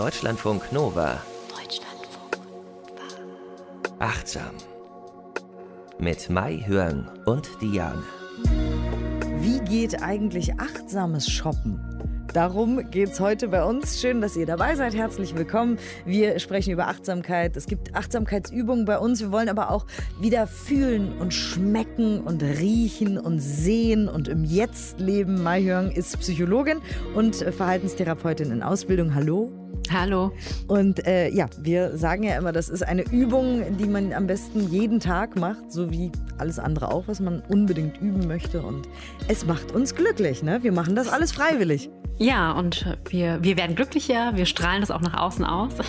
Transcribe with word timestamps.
Deutschlandfunk 0.00 0.72
Nova. 0.72 1.20
Deutschlandfunk 1.50 2.38
Nova. 2.38 3.98
Achtsam. 3.98 4.54
Mit 5.98 6.30
Mai 6.30 6.64
Hörn 6.66 7.06
und 7.26 7.50
Diane. 7.60 8.02
Wie 9.40 9.60
geht 9.60 10.02
eigentlich 10.02 10.58
achtsames 10.58 11.28
Shoppen? 11.28 11.78
Darum 12.32 12.90
geht 12.90 13.10
es 13.10 13.20
heute 13.20 13.48
bei 13.48 13.62
uns. 13.62 14.00
Schön, 14.00 14.22
dass 14.22 14.36
ihr 14.36 14.46
dabei 14.46 14.74
seid. 14.74 14.94
Herzlich 14.94 15.34
willkommen. 15.34 15.78
Wir 16.06 16.38
sprechen 16.38 16.72
über 16.72 16.88
Achtsamkeit. 16.88 17.54
Es 17.58 17.66
gibt 17.66 17.94
Achtsamkeitsübungen 17.94 18.86
bei 18.86 18.98
uns. 18.98 19.20
Wir 19.20 19.32
wollen 19.32 19.50
aber 19.50 19.70
auch 19.70 19.84
wieder 20.18 20.46
fühlen 20.46 21.12
und 21.18 21.34
schmecken 21.34 22.22
und 22.22 22.42
riechen 22.42 23.18
und 23.18 23.40
sehen 23.40 24.08
und 24.08 24.28
im 24.28 24.44
Jetzt 24.44 24.98
leben. 24.98 25.42
Mai 25.42 25.62
Hörn 25.62 25.90
ist 25.90 26.18
Psychologin 26.20 26.78
und 27.14 27.36
Verhaltenstherapeutin 27.36 28.50
in 28.50 28.62
Ausbildung. 28.62 29.14
Hallo. 29.14 29.52
Hallo. 29.92 30.32
Und 30.68 31.04
äh, 31.04 31.30
ja, 31.30 31.46
wir 31.58 31.96
sagen 31.96 32.22
ja 32.22 32.38
immer, 32.38 32.52
das 32.52 32.68
ist 32.68 32.82
eine 32.82 33.02
Übung, 33.10 33.76
die 33.76 33.86
man 33.86 34.12
am 34.12 34.28
besten 34.28 34.70
jeden 34.70 35.00
Tag 35.00 35.36
macht, 35.36 35.72
so 35.72 35.90
wie 35.90 36.12
alles 36.38 36.60
andere 36.60 36.92
auch, 36.92 37.08
was 37.08 37.18
man 37.18 37.42
unbedingt 37.48 38.00
üben 38.00 38.28
möchte. 38.28 38.62
Und 38.62 38.88
es 39.26 39.44
macht 39.46 39.72
uns 39.72 39.94
glücklich, 39.96 40.44
ne? 40.44 40.62
Wir 40.62 40.70
machen 40.70 40.94
das 40.94 41.08
alles 41.08 41.32
freiwillig. 41.32 41.90
Ja, 42.22 42.52
und 42.52 42.84
wir, 43.08 43.42
wir 43.42 43.56
werden 43.56 43.74
glücklicher, 43.74 44.36
wir 44.36 44.44
strahlen 44.44 44.82
das 44.82 44.90
auch 44.90 45.00
nach 45.00 45.14
außen 45.18 45.42
aus. 45.42 45.72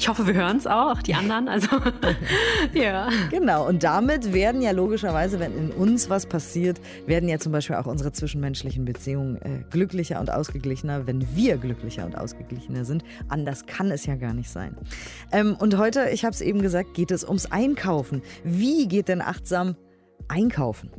Ich 0.00 0.08
hoffe, 0.08 0.26
wir 0.26 0.34
hören 0.34 0.56
es 0.56 0.66
auch, 0.66 1.02
die 1.02 1.14
anderen. 1.14 1.48
Also, 1.48 1.68
ja. 2.72 3.08
Genau, 3.30 3.66
und 3.66 3.82
damit 3.82 4.32
werden 4.32 4.62
ja 4.62 4.70
logischerweise, 4.70 5.40
wenn 5.40 5.56
in 5.56 5.70
uns 5.70 6.08
was 6.08 6.26
passiert, 6.26 6.80
werden 7.06 7.28
ja 7.28 7.38
zum 7.38 7.52
Beispiel 7.52 7.76
auch 7.76 7.86
unsere 7.86 8.12
zwischenmenschlichen 8.12 8.84
Beziehungen 8.84 9.36
äh, 9.36 9.64
glücklicher 9.70 10.20
und 10.20 10.32
ausgeglichener, 10.32 11.06
wenn 11.06 11.36
wir 11.36 11.58
glücklicher 11.58 12.06
und 12.06 12.16
ausgeglichener 12.16 12.84
sind. 12.84 13.02
Anders 13.38 13.66
kann 13.66 13.92
es 13.92 14.04
ja 14.04 14.16
gar 14.16 14.34
nicht 14.34 14.50
sein. 14.50 14.76
Ähm, 15.30 15.56
und 15.60 15.78
heute, 15.78 16.10
ich 16.10 16.24
habe 16.24 16.34
es 16.34 16.40
eben 16.40 16.60
gesagt, 16.60 16.94
geht 16.94 17.12
es 17.12 17.22
ums 17.22 17.46
Einkaufen. 17.46 18.22
Wie 18.42 18.88
geht 18.88 19.06
denn 19.06 19.22
achtsam 19.22 19.76
einkaufen? 20.26 20.90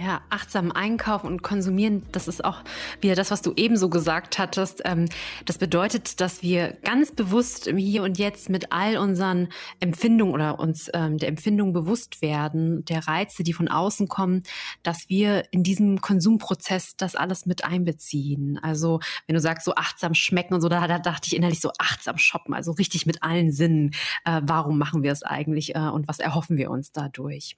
Ja, 0.00 0.22
achtsam 0.30 0.70
einkaufen 0.70 1.26
und 1.26 1.42
konsumieren, 1.42 2.04
das 2.12 2.28
ist 2.28 2.44
auch 2.44 2.62
wieder 3.00 3.16
das, 3.16 3.32
was 3.32 3.42
du 3.42 3.52
ebenso 3.56 3.88
gesagt 3.88 4.38
hattest. 4.38 4.80
Ähm, 4.84 5.08
das 5.44 5.58
bedeutet, 5.58 6.20
dass 6.20 6.40
wir 6.40 6.74
ganz 6.84 7.10
bewusst 7.10 7.66
im 7.66 7.78
Hier 7.78 8.04
und 8.04 8.16
Jetzt 8.16 8.48
mit 8.48 8.70
all 8.70 8.96
unseren 8.96 9.48
Empfindungen 9.80 10.34
oder 10.34 10.60
uns 10.60 10.88
ähm, 10.94 11.18
der 11.18 11.28
Empfindung 11.28 11.72
bewusst 11.72 12.22
werden, 12.22 12.84
der 12.84 13.08
Reize, 13.08 13.42
die 13.42 13.52
von 13.52 13.66
außen 13.66 14.06
kommen, 14.06 14.44
dass 14.84 15.08
wir 15.08 15.42
in 15.50 15.64
diesem 15.64 16.00
Konsumprozess 16.00 16.94
das 16.96 17.16
alles 17.16 17.44
mit 17.44 17.64
einbeziehen. 17.64 18.56
Also 18.62 19.00
wenn 19.26 19.34
du 19.34 19.40
sagst, 19.40 19.64
so 19.64 19.74
achtsam 19.74 20.14
schmecken 20.14 20.54
und 20.54 20.60
so, 20.60 20.68
da, 20.68 20.86
da 20.86 21.00
dachte 21.00 21.26
ich 21.26 21.34
innerlich 21.34 21.60
so 21.60 21.72
achtsam 21.76 22.18
shoppen, 22.18 22.54
also 22.54 22.70
richtig 22.70 23.04
mit 23.04 23.24
allen 23.24 23.50
Sinnen. 23.50 23.90
Äh, 24.24 24.42
warum 24.44 24.78
machen 24.78 25.02
wir 25.02 25.10
es 25.10 25.24
eigentlich 25.24 25.74
äh, 25.74 25.80
und 25.80 26.06
was 26.06 26.20
erhoffen 26.20 26.56
wir 26.56 26.70
uns 26.70 26.92
dadurch? 26.92 27.56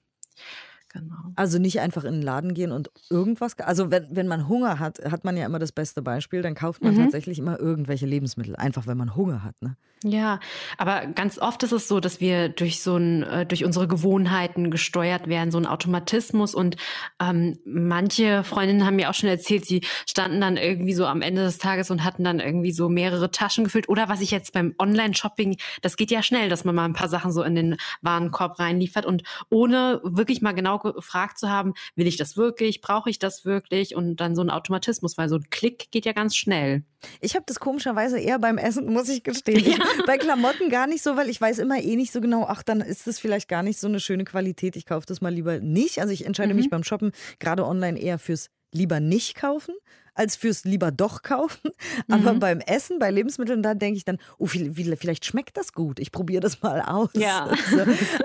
Genau. 0.93 1.31
Also 1.35 1.57
nicht 1.57 1.79
einfach 1.79 2.03
in 2.03 2.15
den 2.15 2.21
Laden 2.21 2.53
gehen 2.53 2.71
und 2.71 2.91
irgendwas. 3.09 3.57
Also 3.59 3.91
wenn, 3.91 4.07
wenn 4.11 4.27
man 4.27 4.47
Hunger 4.49 4.79
hat, 4.79 4.99
hat 5.09 5.23
man 5.23 5.37
ja 5.37 5.45
immer 5.45 5.59
das 5.59 5.71
beste 5.71 6.01
Beispiel, 6.01 6.41
dann 6.41 6.53
kauft 6.53 6.83
man 6.83 6.95
mhm. 6.95 7.03
tatsächlich 7.03 7.39
immer 7.39 7.59
irgendwelche 7.59 8.05
Lebensmittel, 8.05 8.55
einfach 8.57 8.87
wenn 8.87 8.97
man 8.97 9.15
Hunger 9.15 9.43
hat. 9.43 9.55
Ne? 9.61 9.77
Ja, 10.03 10.39
aber 10.79 11.05
ganz 11.05 11.37
oft 11.37 11.61
ist 11.61 11.71
es 11.71 11.87
so, 11.87 11.99
dass 11.99 12.19
wir 12.19 12.49
durch 12.49 12.81
so 12.81 12.97
ein, 12.97 13.21
äh, 13.21 13.45
durch 13.45 13.63
unsere 13.63 13.87
Gewohnheiten 13.87 14.71
gesteuert 14.71 15.27
werden, 15.27 15.51
so 15.51 15.59
ein 15.59 15.67
Automatismus. 15.67 16.55
Und 16.55 16.75
ähm, 17.21 17.59
manche 17.65 18.43
Freundinnen 18.43 18.83
haben 18.83 18.95
mir 18.95 19.11
auch 19.11 19.13
schon 19.13 19.29
erzählt, 19.29 19.65
sie 19.65 19.81
standen 20.09 20.41
dann 20.41 20.57
irgendwie 20.57 20.93
so 20.93 21.05
am 21.05 21.21
Ende 21.21 21.43
des 21.43 21.59
Tages 21.59 21.91
und 21.91 22.03
hatten 22.03 22.23
dann 22.23 22.39
irgendwie 22.39 22.71
so 22.71 22.89
mehrere 22.89 23.29
Taschen 23.29 23.63
gefüllt. 23.63 23.89
Oder 23.89 24.09
was 24.09 24.21
ich 24.21 24.31
jetzt 24.31 24.53
beim 24.53 24.73
Online-Shopping, 24.79 25.57
das 25.83 25.97
geht 25.97 26.09
ja 26.09 26.23
schnell, 26.23 26.49
dass 26.49 26.65
man 26.65 26.73
mal 26.73 26.85
ein 26.85 26.93
paar 26.93 27.09
Sachen 27.09 27.31
so 27.31 27.43
in 27.43 27.53
den 27.53 27.77
Warenkorb 28.01 28.59
reinliefert 28.59 29.05
und 29.05 29.21
ohne 29.51 30.01
wirklich 30.03 30.41
mal 30.41 30.53
genau 30.53 30.79
gefragt 30.81 31.37
zu 31.37 31.49
haben, 31.49 31.73
will 31.95 32.07
ich 32.07 32.17
das 32.17 32.37
wirklich, 32.37 32.81
brauche 32.81 33.09
ich 33.09 33.19
das 33.19 33.45
wirklich? 33.45 33.95
Und 33.95 34.17
dann 34.17 34.35
so 34.35 34.41
ein 34.41 34.49
Automatismus, 34.49 35.17
weil 35.17 35.29
so 35.29 35.35
ein 35.35 35.49
Klick 35.49 35.91
geht 35.91 36.05
ja 36.05 36.13
ganz 36.13 36.35
schnell. 36.35 36.83
Ich 37.19 37.35
habe 37.35 37.45
das 37.47 37.59
komischerweise 37.59 38.19
eher 38.19 38.39
beim 38.39 38.57
Essen, 38.57 38.91
muss 38.91 39.09
ich 39.09 39.23
gestehen. 39.23 39.61
Ja. 39.71 39.77
bei 40.05 40.17
Klamotten 40.17 40.69
gar 40.69 40.87
nicht 40.87 41.03
so, 41.03 41.15
weil 41.15 41.29
ich 41.29 41.39
weiß 41.39 41.59
immer 41.59 41.81
eh 41.81 41.95
nicht 41.95 42.11
so 42.11 42.19
genau, 42.19 42.45
ach, 42.47 42.63
dann 42.63 42.81
ist 42.81 43.07
das 43.07 43.19
vielleicht 43.19 43.47
gar 43.47 43.63
nicht 43.63 43.79
so 43.79 43.87
eine 43.87 43.99
schöne 43.99 44.25
Qualität. 44.25 44.75
Ich 44.75 44.85
kaufe 44.85 45.05
das 45.05 45.21
mal 45.21 45.33
lieber 45.33 45.59
nicht. 45.59 45.99
Also 45.99 46.13
ich 46.13 46.25
entscheide 46.25 46.53
mhm. 46.53 46.59
mich 46.59 46.69
beim 46.69 46.83
Shoppen 46.83 47.11
gerade 47.39 47.65
online 47.65 47.99
eher 47.99 48.19
fürs 48.19 48.49
lieber 48.71 48.99
nicht 48.99 49.35
kaufen 49.35 49.75
als 50.13 50.35
fürs 50.35 50.63
lieber 50.65 50.91
doch 50.91 51.21
kaufen. 51.21 51.71
Aber 52.09 52.33
mhm. 52.33 52.39
beim 52.39 52.59
Essen, 52.59 52.99
bei 52.99 53.11
Lebensmitteln, 53.11 53.63
da 53.63 53.73
denke 53.73 53.97
ich 53.97 54.05
dann, 54.05 54.17
oh, 54.37 54.47
vielleicht 54.47 55.25
schmeckt 55.25 55.57
das 55.57 55.73
gut. 55.73 55.99
Ich 55.99 56.11
probiere 56.11 56.41
das 56.41 56.61
mal 56.61 56.81
aus. 56.81 57.09
Ja. 57.15 57.51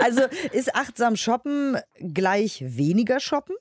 Also 0.00 0.22
ist 0.52 0.74
achtsam 0.74 1.16
shoppen 1.16 1.76
gleich 1.98 2.62
weniger 2.66 3.20
shoppen? 3.20 3.56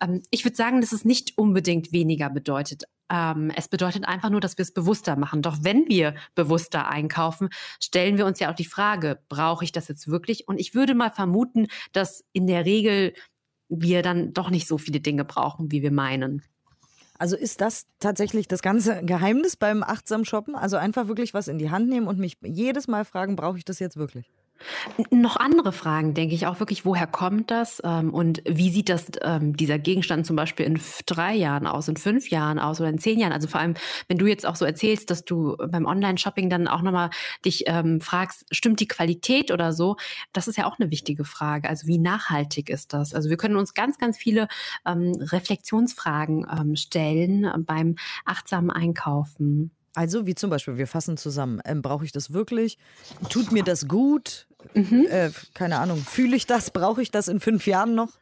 Ähm, 0.00 0.22
ich 0.30 0.44
würde 0.44 0.56
sagen, 0.56 0.80
dass 0.80 0.92
es 0.92 1.04
nicht 1.04 1.36
unbedingt 1.36 1.92
weniger 1.92 2.30
bedeutet. 2.30 2.84
Ähm, 3.10 3.50
es 3.56 3.68
bedeutet 3.68 4.06
einfach 4.06 4.30
nur, 4.30 4.40
dass 4.40 4.58
wir 4.58 4.62
es 4.62 4.72
bewusster 4.72 5.16
machen. 5.16 5.42
Doch 5.42 5.58
wenn 5.62 5.88
wir 5.88 6.14
bewusster 6.34 6.88
einkaufen, 6.88 7.48
stellen 7.80 8.18
wir 8.18 8.26
uns 8.26 8.40
ja 8.40 8.50
auch 8.50 8.56
die 8.56 8.64
Frage, 8.64 9.20
brauche 9.28 9.64
ich 9.64 9.72
das 9.72 9.88
jetzt 9.88 10.08
wirklich? 10.08 10.48
Und 10.48 10.60
ich 10.60 10.74
würde 10.74 10.94
mal 10.94 11.10
vermuten, 11.10 11.68
dass 11.92 12.24
in 12.32 12.46
der 12.46 12.64
Regel 12.64 13.14
wir 13.68 14.02
dann 14.02 14.32
doch 14.32 14.50
nicht 14.50 14.66
so 14.66 14.78
viele 14.78 15.00
Dinge 15.00 15.24
brauchen, 15.24 15.70
wie 15.70 15.82
wir 15.82 15.92
meinen. 15.92 16.42
Also 17.18 17.36
ist 17.36 17.60
das 17.60 17.86
tatsächlich 17.98 18.46
das 18.46 18.62
ganze 18.62 19.04
Geheimnis 19.04 19.56
beim 19.56 19.82
achtsam 19.82 20.24
Shoppen? 20.24 20.54
Also 20.54 20.76
einfach 20.76 21.08
wirklich 21.08 21.34
was 21.34 21.48
in 21.48 21.58
die 21.58 21.70
Hand 21.70 21.88
nehmen 21.88 22.06
und 22.06 22.18
mich 22.18 22.38
jedes 22.42 22.86
Mal 22.86 23.04
fragen, 23.04 23.34
brauche 23.34 23.58
ich 23.58 23.64
das 23.64 23.80
jetzt 23.80 23.96
wirklich? 23.96 24.30
Noch 25.10 25.36
andere 25.36 25.72
Fragen, 25.72 26.14
denke 26.14 26.34
ich 26.34 26.46
auch 26.46 26.58
wirklich, 26.58 26.84
woher 26.84 27.06
kommt 27.06 27.50
das 27.50 27.80
ähm, 27.84 28.12
und 28.12 28.42
wie 28.44 28.70
sieht 28.70 28.88
das 28.88 29.06
ähm, 29.22 29.56
dieser 29.56 29.78
Gegenstand 29.78 30.26
zum 30.26 30.36
Beispiel 30.36 30.66
in 30.66 30.80
drei 31.06 31.34
Jahren 31.34 31.66
aus, 31.66 31.88
in 31.88 31.96
fünf 31.96 32.30
Jahren 32.30 32.58
aus 32.58 32.80
oder 32.80 32.90
in 32.90 32.98
zehn 32.98 33.18
Jahren? 33.18 33.32
Also 33.32 33.48
vor 33.48 33.60
allem, 33.60 33.74
wenn 34.08 34.18
du 34.18 34.26
jetzt 34.26 34.44
auch 34.46 34.56
so 34.56 34.64
erzählst, 34.64 35.10
dass 35.10 35.24
du 35.24 35.56
beim 35.56 35.86
Online-Shopping 35.86 36.50
dann 36.50 36.66
auch 36.68 36.82
nochmal 36.82 37.10
dich 37.44 37.64
ähm, 37.66 38.00
fragst, 38.00 38.46
stimmt 38.50 38.80
die 38.80 38.88
Qualität 38.88 39.52
oder 39.52 39.72
so? 39.72 39.96
Das 40.32 40.48
ist 40.48 40.56
ja 40.56 40.66
auch 40.66 40.78
eine 40.78 40.90
wichtige 40.90 41.24
Frage. 41.24 41.68
Also 41.68 41.86
wie 41.86 41.98
nachhaltig 41.98 42.68
ist 42.68 42.92
das? 42.92 43.14
Also 43.14 43.30
wir 43.30 43.36
können 43.36 43.56
uns 43.56 43.74
ganz, 43.74 43.98
ganz 43.98 44.18
viele 44.18 44.48
ähm, 44.86 45.12
Reflexionsfragen 45.20 46.46
ähm, 46.50 46.76
stellen 46.76 47.44
äh, 47.44 47.58
beim 47.58 47.94
achtsamen 48.24 48.70
Einkaufen. 48.70 49.70
Also 49.94 50.26
wie 50.26 50.34
zum 50.34 50.50
Beispiel, 50.50 50.76
wir 50.76 50.86
fassen 50.86 51.16
zusammen. 51.16 51.60
Ähm, 51.64 51.82
Brauche 51.82 52.04
ich 52.04 52.12
das 52.12 52.32
wirklich? 52.32 52.78
Tut 53.28 53.52
mir 53.52 53.64
das 53.64 53.88
gut? 53.88 54.46
Mhm. 54.74 55.06
Äh, 55.10 55.30
keine 55.54 55.78
Ahnung. 55.78 55.98
Fühle 55.98 56.36
ich 56.36 56.46
das? 56.46 56.70
Brauche 56.70 57.02
ich 57.02 57.10
das 57.10 57.28
in 57.28 57.40
fünf 57.40 57.66
Jahren 57.66 57.94
noch? 57.94 58.18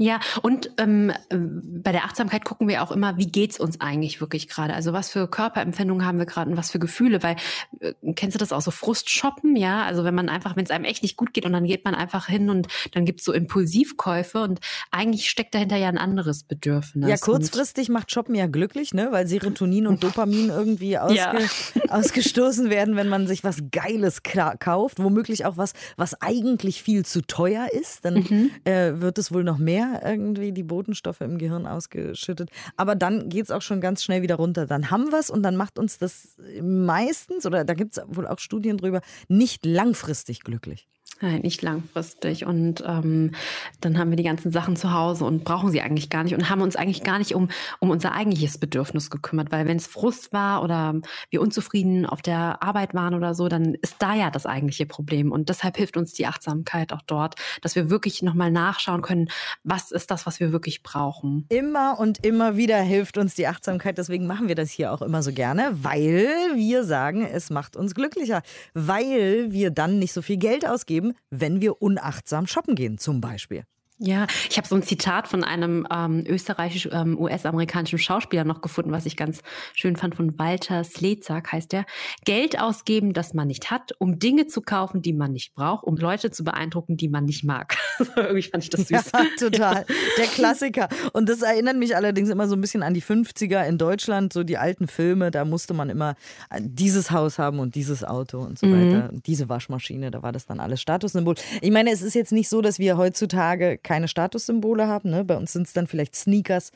Ja, 0.00 0.20
und 0.42 0.70
ähm, 0.78 1.12
bei 1.28 1.90
der 1.90 2.04
Achtsamkeit 2.04 2.44
gucken 2.44 2.68
wir 2.68 2.84
auch 2.84 2.92
immer, 2.92 3.16
wie 3.18 3.26
geht's 3.26 3.58
uns 3.58 3.80
eigentlich 3.80 4.20
wirklich 4.20 4.48
gerade? 4.48 4.72
Also 4.72 4.92
was 4.92 5.10
für 5.10 5.26
Körperempfindungen 5.26 6.06
haben 6.06 6.18
wir 6.18 6.26
gerade 6.26 6.48
und 6.48 6.56
was 6.56 6.70
für 6.70 6.78
Gefühle? 6.78 7.20
Weil 7.24 7.34
äh, 7.80 7.94
kennst 8.14 8.36
du 8.36 8.38
das 8.38 8.52
auch 8.52 8.60
so 8.60 8.70
Frustshoppen? 8.70 9.56
Ja, 9.56 9.82
also 9.82 10.04
wenn 10.04 10.14
man 10.14 10.28
einfach, 10.28 10.54
wenn 10.54 10.64
es 10.64 10.70
einem 10.70 10.84
echt 10.84 11.02
nicht 11.02 11.16
gut 11.16 11.34
geht 11.34 11.44
und 11.44 11.52
dann 11.52 11.64
geht 11.64 11.84
man 11.84 11.96
einfach 11.96 12.28
hin 12.28 12.48
und 12.48 12.68
dann 12.92 13.06
gibt's 13.06 13.24
so 13.24 13.32
Impulsivkäufe 13.32 14.40
und 14.40 14.60
eigentlich 14.92 15.28
steckt 15.28 15.56
dahinter 15.56 15.76
ja 15.76 15.88
ein 15.88 15.98
anderes 15.98 16.44
Bedürfnis. 16.44 17.10
Ja, 17.10 17.16
kurzfristig 17.16 17.88
macht 17.88 18.12
Shoppen 18.12 18.36
ja 18.36 18.46
glücklich, 18.46 18.94
ne? 18.94 19.08
Weil 19.10 19.26
Serotonin 19.26 19.88
und 19.88 20.04
Dopamin 20.04 20.48
irgendwie 20.48 20.96
ausge 20.96 21.16
ja. 21.16 21.34
ausgestoßen 21.88 22.70
werden, 22.70 22.94
wenn 22.94 23.08
man 23.08 23.26
sich 23.26 23.42
was 23.42 23.64
Geiles 23.72 24.22
kauft, 24.60 25.02
womöglich 25.02 25.44
auch 25.44 25.56
was, 25.56 25.72
was 25.96 26.20
eigentlich 26.22 26.84
viel 26.84 27.04
zu 27.04 27.20
teuer 27.22 27.66
ist, 27.72 28.04
dann 28.04 28.14
mhm. 28.14 28.50
äh, 28.62 29.00
wird 29.00 29.18
es 29.18 29.32
wohl 29.32 29.42
noch 29.42 29.58
mehr 29.58 29.87
irgendwie 30.04 30.52
die 30.52 30.62
Botenstoffe 30.62 31.20
im 31.20 31.38
Gehirn 31.38 31.66
ausgeschüttet. 31.66 32.50
Aber 32.76 32.94
dann 32.94 33.28
geht 33.28 33.44
es 33.44 33.50
auch 33.50 33.62
schon 33.62 33.80
ganz 33.80 34.02
schnell 34.02 34.22
wieder 34.22 34.36
runter. 34.36 34.66
Dann 34.66 34.90
haben 34.90 35.10
wir 35.10 35.18
es 35.18 35.30
und 35.30 35.42
dann 35.42 35.56
macht 35.56 35.78
uns 35.78 35.98
das 35.98 36.36
meistens, 36.62 37.46
oder 37.46 37.64
da 37.64 37.74
gibt 37.74 37.96
es 37.96 38.04
wohl 38.06 38.26
auch 38.26 38.38
Studien 38.38 38.76
drüber, 38.76 39.00
nicht 39.28 39.64
langfristig 39.64 40.40
glücklich. 40.40 40.88
Nein, 41.20 41.40
nicht 41.40 41.62
langfristig. 41.62 42.46
Und 42.46 42.84
ähm, 42.86 43.32
dann 43.80 43.98
haben 43.98 44.10
wir 44.10 44.16
die 44.16 44.22
ganzen 44.22 44.52
Sachen 44.52 44.76
zu 44.76 44.92
Hause 44.92 45.24
und 45.24 45.42
brauchen 45.42 45.72
sie 45.72 45.80
eigentlich 45.80 46.10
gar 46.10 46.22
nicht 46.22 46.34
und 46.34 46.48
haben 46.48 46.62
uns 46.62 46.76
eigentlich 46.76 47.02
gar 47.02 47.18
nicht 47.18 47.34
um, 47.34 47.48
um 47.80 47.90
unser 47.90 48.12
eigentliches 48.12 48.58
Bedürfnis 48.58 49.10
gekümmert. 49.10 49.50
Weil 49.50 49.66
wenn 49.66 49.78
es 49.78 49.88
Frust 49.88 50.32
war 50.32 50.62
oder 50.62 50.94
wir 51.30 51.40
unzufrieden 51.40 52.06
auf 52.06 52.22
der 52.22 52.62
Arbeit 52.62 52.94
waren 52.94 53.14
oder 53.14 53.34
so, 53.34 53.48
dann 53.48 53.74
ist 53.74 53.96
da 53.98 54.14
ja 54.14 54.30
das 54.30 54.46
eigentliche 54.46 54.86
Problem. 54.86 55.32
Und 55.32 55.48
deshalb 55.48 55.76
hilft 55.76 55.96
uns 55.96 56.12
die 56.12 56.26
Achtsamkeit 56.26 56.92
auch 56.92 57.02
dort, 57.02 57.34
dass 57.62 57.74
wir 57.74 57.90
wirklich 57.90 58.22
nochmal 58.22 58.52
nachschauen 58.52 59.02
können, 59.02 59.28
was 59.64 59.90
ist 59.90 60.12
das, 60.12 60.24
was 60.24 60.38
wir 60.38 60.52
wirklich 60.52 60.84
brauchen. 60.84 61.46
Immer 61.48 61.98
und 61.98 62.24
immer 62.24 62.56
wieder 62.56 62.78
hilft 62.78 63.18
uns 63.18 63.34
die 63.34 63.48
Achtsamkeit. 63.48 63.98
Deswegen 63.98 64.28
machen 64.28 64.46
wir 64.46 64.54
das 64.54 64.70
hier 64.70 64.92
auch 64.92 65.02
immer 65.02 65.24
so 65.24 65.32
gerne, 65.32 65.70
weil 65.82 66.28
wir 66.54 66.84
sagen, 66.84 67.26
es 67.26 67.50
macht 67.50 67.76
uns 67.76 67.96
glücklicher. 67.96 68.42
Weil 68.72 69.50
wir 69.50 69.72
dann 69.72 69.98
nicht 69.98 70.12
so 70.12 70.22
viel 70.22 70.36
Geld 70.36 70.64
ausgeben, 70.64 71.07
wenn 71.30 71.60
wir 71.60 71.82
unachtsam 71.82 72.46
shoppen 72.46 72.74
gehen, 72.74 72.98
zum 72.98 73.20
Beispiel. 73.20 73.64
Ja, 74.00 74.28
ich 74.48 74.56
habe 74.56 74.68
so 74.68 74.76
ein 74.76 74.84
Zitat 74.84 75.26
von 75.26 75.42
einem 75.42 75.84
ähm, 75.92 76.22
österreichisch-US-amerikanischen 76.24 77.96
ähm, 77.96 78.02
Schauspieler 78.02 78.44
noch 78.44 78.60
gefunden, 78.60 78.92
was 78.92 79.06
ich 79.06 79.16
ganz 79.16 79.42
schön 79.74 79.96
fand, 79.96 80.14
von 80.14 80.38
Walter 80.38 80.84
Slezak 80.84 81.50
heißt 81.50 81.72
der. 81.72 81.84
Geld 82.24 82.60
ausgeben, 82.60 83.12
das 83.12 83.34
man 83.34 83.48
nicht 83.48 83.72
hat, 83.72 83.92
um 83.98 84.20
Dinge 84.20 84.46
zu 84.46 84.60
kaufen, 84.60 85.02
die 85.02 85.12
man 85.12 85.32
nicht 85.32 85.52
braucht, 85.54 85.82
um 85.82 85.96
Leute 85.96 86.30
zu 86.30 86.44
beeindrucken, 86.44 86.96
die 86.96 87.08
man 87.08 87.24
nicht 87.24 87.42
mag. 87.42 87.76
Irgendwie 88.16 88.42
fand 88.42 88.62
ich 88.62 88.70
das 88.70 88.82
süß. 88.82 88.90
Ja, 88.90 89.02
total. 89.38 89.84
Der 90.16 90.26
Klassiker. 90.32 90.88
Und 91.12 91.28
das 91.28 91.42
erinnert 91.42 91.76
mich 91.76 91.96
allerdings 91.96 92.28
immer 92.28 92.46
so 92.46 92.54
ein 92.54 92.60
bisschen 92.60 92.84
an 92.84 92.94
die 92.94 93.02
50er 93.02 93.66
in 93.66 93.78
Deutschland, 93.78 94.32
so 94.32 94.44
die 94.44 94.58
alten 94.58 94.86
Filme, 94.86 95.32
da 95.32 95.44
musste 95.44 95.74
man 95.74 95.90
immer 95.90 96.14
dieses 96.56 97.10
Haus 97.10 97.40
haben 97.40 97.58
und 97.58 97.74
dieses 97.74 98.04
Auto 98.04 98.38
und 98.38 98.60
so 98.60 98.66
mhm. 98.66 98.92
weiter. 98.92 99.10
Diese 99.26 99.48
Waschmaschine, 99.48 100.12
da 100.12 100.22
war 100.22 100.30
das 100.30 100.46
dann 100.46 100.60
alles 100.60 100.80
Statussymbol. 100.80 101.34
Ich 101.60 101.72
meine, 101.72 101.90
es 101.90 102.02
ist 102.02 102.14
jetzt 102.14 102.30
nicht 102.30 102.48
so, 102.48 102.62
dass 102.62 102.78
wir 102.78 102.96
heutzutage 102.96 103.76
keine 103.88 104.06
Statussymbole 104.06 104.86
haben. 104.86 105.08
Ne? 105.08 105.24
Bei 105.24 105.36
uns 105.36 105.54
sind 105.54 105.66
es 105.66 105.72
dann 105.72 105.86
vielleicht 105.86 106.14
Sneakers 106.14 106.72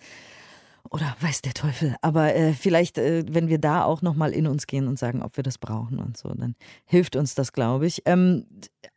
oder 0.90 1.14
weiß 1.20 1.42
der 1.42 1.54
Teufel. 1.54 1.94
Aber 2.00 2.34
äh, 2.34 2.54
vielleicht, 2.54 2.98
äh, 2.98 3.24
wenn 3.28 3.48
wir 3.48 3.58
da 3.58 3.84
auch 3.84 4.02
nochmal 4.02 4.32
in 4.32 4.46
uns 4.46 4.66
gehen 4.66 4.88
und 4.88 4.98
sagen, 4.98 5.22
ob 5.22 5.36
wir 5.36 5.44
das 5.44 5.58
brauchen 5.58 5.98
und 5.98 6.16
so, 6.16 6.30
dann 6.30 6.56
hilft 6.84 7.16
uns 7.16 7.34
das, 7.34 7.52
glaube 7.52 7.86
ich. 7.86 8.02
Ähm, 8.06 8.46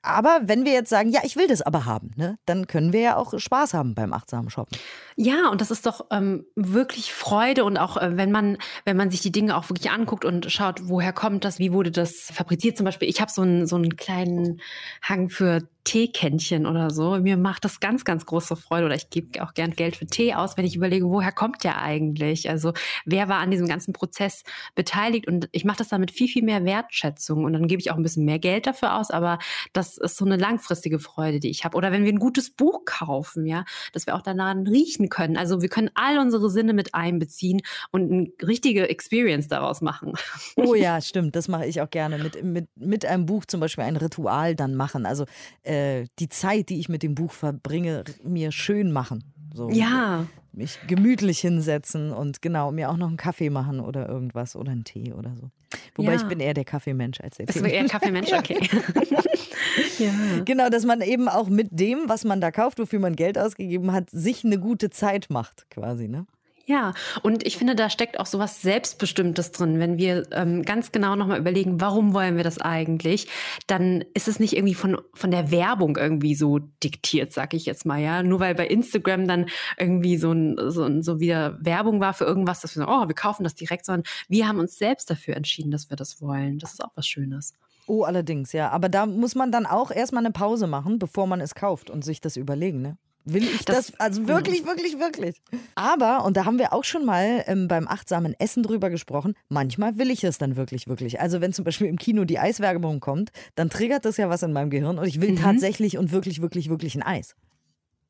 aber 0.01 0.39
wenn 0.43 0.65
wir 0.65 0.71
jetzt 0.71 0.89
sagen, 0.89 1.09
ja, 1.09 1.21
ich 1.23 1.35
will 1.35 1.47
das 1.47 1.61
aber 1.61 1.85
haben, 1.85 2.11
ne, 2.15 2.37
dann 2.45 2.67
können 2.67 2.91
wir 2.91 3.01
ja 3.01 3.17
auch 3.17 3.37
Spaß 3.37 3.73
haben 3.73 3.95
beim 3.95 4.13
achtsamen 4.13 4.49
Shoppen. 4.49 4.77
Ja, 5.15 5.49
und 5.49 5.61
das 5.61 5.71
ist 5.71 5.85
doch 5.85 6.05
ähm, 6.11 6.45
wirklich 6.55 7.13
Freude 7.13 7.65
und 7.65 7.77
auch 7.77 7.97
äh, 7.97 8.17
wenn 8.17 8.31
man, 8.31 8.57
wenn 8.85 8.97
man 8.97 9.11
sich 9.11 9.21
die 9.21 9.31
Dinge 9.31 9.55
auch 9.55 9.69
wirklich 9.69 9.91
anguckt 9.91 10.25
und 10.25 10.51
schaut, 10.51 10.87
woher 10.87 11.13
kommt 11.13 11.45
das, 11.45 11.59
wie 11.59 11.73
wurde 11.73 11.91
das 11.91 12.31
fabriziert. 12.33 12.77
Zum 12.77 12.85
Beispiel, 12.85 13.09
ich 13.09 13.21
habe 13.21 13.31
so 13.31 13.45
so 13.65 13.75
einen 13.75 13.95
kleinen 13.95 14.59
Hang 15.01 15.29
für 15.29 15.61
Teekännchen 15.85 16.65
oder 16.65 16.89
so. 16.89 17.19
Mir 17.19 17.37
macht 17.37 17.63
das 17.63 17.79
ganz, 17.79 18.03
ganz 18.03 18.25
große 18.25 18.55
Freude 18.55 18.87
oder 18.87 18.95
ich 18.95 19.09
gebe 19.11 19.41
auch 19.43 19.53
gern 19.53 19.71
Geld 19.71 19.95
für 19.95 20.07
Tee 20.07 20.33
aus, 20.33 20.57
wenn 20.57 20.65
ich 20.65 20.75
überlege, 20.75 21.05
woher 21.07 21.31
kommt 21.31 21.63
der 21.63 21.81
eigentlich? 21.81 22.49
Also 22.49 22.73
wer 23.05 23.29
war 23.29 23.37
an 23.37 23.51
diesem 23.51 23.67
ganzen 23.67 23.93
Prozess 23.93 24.43
beteiligt? 24.73 25.27
Und 25.27 25.47
ich 25.51 25.63
mache 25.63 25.77
das 25.77 25.89
damit 25.89 26.11
viel, 26.11 26.27
viel 26.27 26.43
mehr 26.43 26.65
Wertschätzung 26.65 27.45
und 27.45 27.53
dann 27.53 27.67
gebe 27.67 27.79
ich 27.79 27.91
auch 27.91 27.97
ein 27.97 28.03
bisschen 28.03 28.25
mehr 28.25 28.39
Geld 28.39 28.65
dafür 28.65 28.95
aus, 28.95 29.11
aber 29.11 29.37
das 29.73 29.97
ist 29.97 30.17
so 30.17 30.25
eine 30.25 30.37
langfristige 30.37 30.97
Freude, 30.97 31.39
die 31.39 31.49
ich 31.49 31.63
habe. 31.63 31.77
Oder 31.77 31.91
wenn 31.91 32.03
wir 32.03 32.11
ein 32.11 32.19
gutes 32.19 32.49
Buch 32.49 32.83
kaufen, 32.85 33.45
ja, 33.45 33.63
dass 33.93 34.07
wir 34.07 34.15
auch 34.15 34.23
danach 34.23 34.55
riechen 34.55 35.09
können. 35.09 35.37
Also 35.37 35.61
wir 35.61 35.69
können 35.69 35.91
all 35.93 36.17
unsere 36.17 36.49
Sinne 36.49 36.73
mit 36.73 36.95
einbeziehen 36.95 37.61
und 37.91 38.11
eine 38.11 38.27
richtige 38.41 38.89
Experience 38.89 39.47
daraus 39.47 39.81
machen. 39.81 40.13
Oh 40.55 40.73
ja, 40.73 40.99
stimmt. 41.01 41.35
Das 41.35 41.47
mache 41.47 41.65
ich 41.65 41.81
auch 41.81 41.89
gerne. 41.89 42.17
Mit, 42.17 42.43
mit, 42.43 42.69
mit 42.75 43.05
einem 43.05 43.25
Buch 43.25 43.45
zum 43.45 43.59
Beispiel 43.59 43.83
ein 43.83 43.97
Ritual 43.97 44.55
dann 44.55 44.75
machen. 44.75 45.05
Also 45.05 45.25
äh, 45.63 45.74
äh, 45.75 46.05
die 46.19 46.29
Zeit, 46.29 46.69
die 46.69 46.79
ich 46.79 46.89
mit 46.89 47.03
dem 47.03 47.15
Buch 47.15 47.31
verbringe, 47.31 48.03
mir 48.23 48.51
schön 48.51 48.91
machen. 48.91 49.23
So, 49.53 49.69
ja. 49.69 50.25
Mich 50.51 50.79
gemütlich 50.87 51.39
hinsetzen 51.39 52.11
und 52.11 52.41
genau, 52.41 52.71
mir 52.71 52.89
auch 52.89 52.97
noch 52.97 53.07
einen 53.07 53.17
Kaffee 53.17 53.49
machen 53.49 53.81
oder 53.81 54.07
irgendwas 54.07 54.55
oder 54.55 54.71
einen 54.71 54.85
Tee 54.85 55.13
oder 55.13 55.35
so. 55.35 55.49
Wobei 55.95 56.13
ja. 56.13 56.17
ich 56.17 56.23
bin 56.23 56.39
eher 56.39 56.53
der 56.53 56.63
Kaffeemensch 56.63 57.19
als 57.19 57.37
der 57.37 57.45
Tee. 57.45 57.53
Bist 57.53 57.65
du 57.65 57.69
eher 57.69 57.85
Kaffeemensch? 57.87 58.31
Okay. 58.33 58.59
ja. 59.99 60.11
Genau, 60.45 60.69
dass 60.69 60.85
man 60.85 61.01
eben 61.01 61.27
auch 61.27 61.49
mit 61.49 61.69
dem, 61.71 62.07
was 62.07 62.23
man 62.23 62.39
da 62.41 62.51
kauft, 62.51 62.79
wofür 62.79 62.99
man 62.99 63.15
Geld 63.15 63.37
ausgegeben 63.37 63.91
hat, 63.91 64.09
sich 64.09 64.45
eine 64.45 64.59
gute 64.59 64.89
Zeit 64.89 65.29
macht, 65.29 65.69
quasi, 65.69 66.07
ne? 66.07 66.25
Ja, 66.67 66.93
und 67.21 67.45
ich 67.45 67.57
finde, 67.57 67.75
da 67.75 67.91
steckt 67.91 68.19
auch 68.19 68.25
so 68.25 68.39
was 68.39 68.63
Selbstbestimmtes 68.63 69.51
drin. 69.51 69.79
Wenn 69.79 69.99
wir 69.99 70.23
ähm, 70.31 70.63
ganz 70.63 70.91
genau 70.91 71.15
nochmal 71.15 71.39
überlegen, 71.39 71.79
warum 71.79 72.13
wollen 72.13 72.37
wir 72.37 72.43
das 72.43 72.59
eigentlich, 72.59 73.27
dann 73.67 74.03
ist 74.15 74.27
es 74.27 74.39
nicht 74.39 74.55
irgendwie 74.55 74.73
von, 74.73 74.97
von 75.13 75.29
der 75.29 75.51
Werbung 75.51 75.95
irgendwie 75.95 76.33
so 76.33 76.57
diktiert, 76.83 77.31
sag 77.33 77.53
ich 77.53 77.67
jetzt 77.67 77.85
mal, 77.85 78.01
ja. 78.01 78.23
Nur 78.23 78.39
weil 78.39 78.55
bei 78.55 78.65
Instagram 78.65 79.27
dann 79.27 79.45
irgendwie 79.77 80.17
so, 80.17 80.31
ein, 80.31 80.55
so, 80.71 81.01
so 81.03 81.19
wieder 81.19 81.57
Werbung 81.61 82.01
war 82.01 82.15
für 82.15 82.25
irgendwas, 82.25 82.61
dass 82.61 82.75
wir 82.75 82.83
sagen, 82.83 82.91
oh, 82.91 83.07
wir 83.07 83.15
kaufen 83.15 83.43
das 83.43 83.53
direkt, 83.53 83.85
sondern 83.85 84.03
wir 84.27 84.47
haben 84.47 84.57
uns 84.57 84.77
selbst 84.77 85.11
dafür 85.11 85.35
entschieden, 85.35 85.69
dass 85.69 85.91
wir 85.91 85.97
das 85.97 86.19
wollen. 86.19 86.57
Das 86.57 86.73
ist 86.73 86.83
auch 86.83 86.91
was 86.95 87.07
Schönes. 87.07 87.53
Oh, 87.85 88.03
allerdings, 88.03 88.53
ja. 88.53 88.69
Aber 88.69 88.89
da 88.89 89.05
muss 89.05 89.35
man 89.35 89.51
dann 89.51 89.67
auch 89.67 89.91
erstmal 89.91 90.25
eine 90.25 90.33
Pause 90.33 90.65
machen, 90.65 90.97
bevor 90.97 91.27
man 91.27 91.41
es 91.41 91.53
kauft 91.53 91.91
und 91.91 92.03
sich 92.03 92.21
das 92.21 92.37
überlegen, 92.37 92.81
ne? 92.81 92.97
Will 93.25 93.43
ich 93.43 93.65
das, 93.65 93.87
das, 93.87 93.99
Also 93.99 94.27
wirklich, 94.27 94.65
wirklich, 94.65 94.99
wirklich. 94.99 95.41
Aber, 95.73 96.23
und 96.25 96.37
da 96.37 96.45
haben 96.45 96.59
wir 96.59 96.73
auch 96.73 96.83
schon 96.83 97.05
mal 97.05 97.43
ähm, 97.47 97.67
beim 97.67 97.87
achtsamen 97.87 98.35
Essen 98.39 98.61
drüber 98.61 98.91
gesprochen, 98.91 99.33
manchmal 99.49 99.97
will 99.97 100.11
ich 100.11 100.23
es 100.23 100.37
dann 100.37 100.55
wirklich, 100.55 100.87
wirklich. 100.87 101.19
Also 101.19 101.41
wenn 101.41 101.51
zum 101.51 101.65
Beispiel 101.65 101.87
im 101.87 101.97
Kino 101.97 102.25
die 102.25 102.37
Eiswerbung 102.37 102.99
kommt, 102.99 103.31
dann 103.55 103.71
triggert 103.71 104.05
das 104.05 104.17
ja 104.17 104.29
was 104.29 104.43
in 104.43 104.53
meinem 104.53 104.69
Gehirn 104.69 104.99
und 104.99 105.07
ich 105.07 105.21
will 105.21 105.31
mhm. 105.31 105.37
tatsächlich 105.37 105.97
und 105.97 106.11
wirklich, 106.11 106.41
wirklich, 106.41 106.69
wirklich 106.69 106.95
ein 106.95 107.01
Eis. 107.01 107.35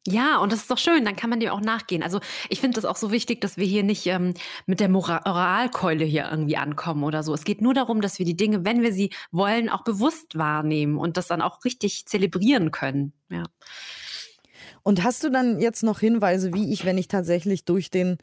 Ja, 0.07 0.38
und 0.38 0.51
das 0.51 0.59
ist 0.59 0.69
doch 0.69 0.77
schön, 0.77 1.03
dann 1.03 1.15
kann 1.15 1.31
man 1.31 1.39
dem 1.39 1.50
auch 1.50 1.62
nachgehen. 1.62 2.03
Also 2.03 2.19
ich 2.50 2.62
finde 2.62 2.75
das 2.75 2.85
auch 2.85 2.95
so 2.95 3.12
wichtig, 3.12 3.41
dass 3.41 3.57
wir 3.57 3.65
hier 3.65 3.81
nicht 3.81 4.06
ähm, 4.06 4.35
mit 4.67 4.79
der 4.79 4.89
Moralkeule 4.89 6.06
hier 6.06 6.27
irgendwie 6.29 6.57
ankommen 6.57 7.03
oder 7.03 7.23
so. 7.23 7.33
Es 7.33 7.44
geht 7.44 7.62
nur 7.62 7.73
darum, 7.73 8.01
dass 8.01 8.19
wir 8.19 8.25
die 8.25 8.38
Dinge, 8.38 8.63
wenn 8.65 8.83
wir 8.83 8.94
sie 8.94 9.09
wollen, 9.31 9.67
auch 9.67 9.83
bewusst 9.83 10.38
wahrnehmen 10.38 11.00
und 11.00 11.17
das 11.17 11.25
dann 11.25 11.41
auch 11.41 11.65
richtig 11.65 12.06
zelebrieren 12.06 12.69
können. 12.69 13.13
Ja. 13.29 13.44
Und 14.87 15.03
hast 15.03 15.23
du 15.23 15.31
dann 15.31 15.59
jetzt 15.59 15.81
noch 15.81 15.99
Hinweise, 15.99 16.53
wie 16.53 16.71
ich, 16.71 16.85
wenn 16.85 16.99
ich 16.99 17.07
tatsächlich 17.07 17.65
durch 17.65 17.89
den, 17.89 18.19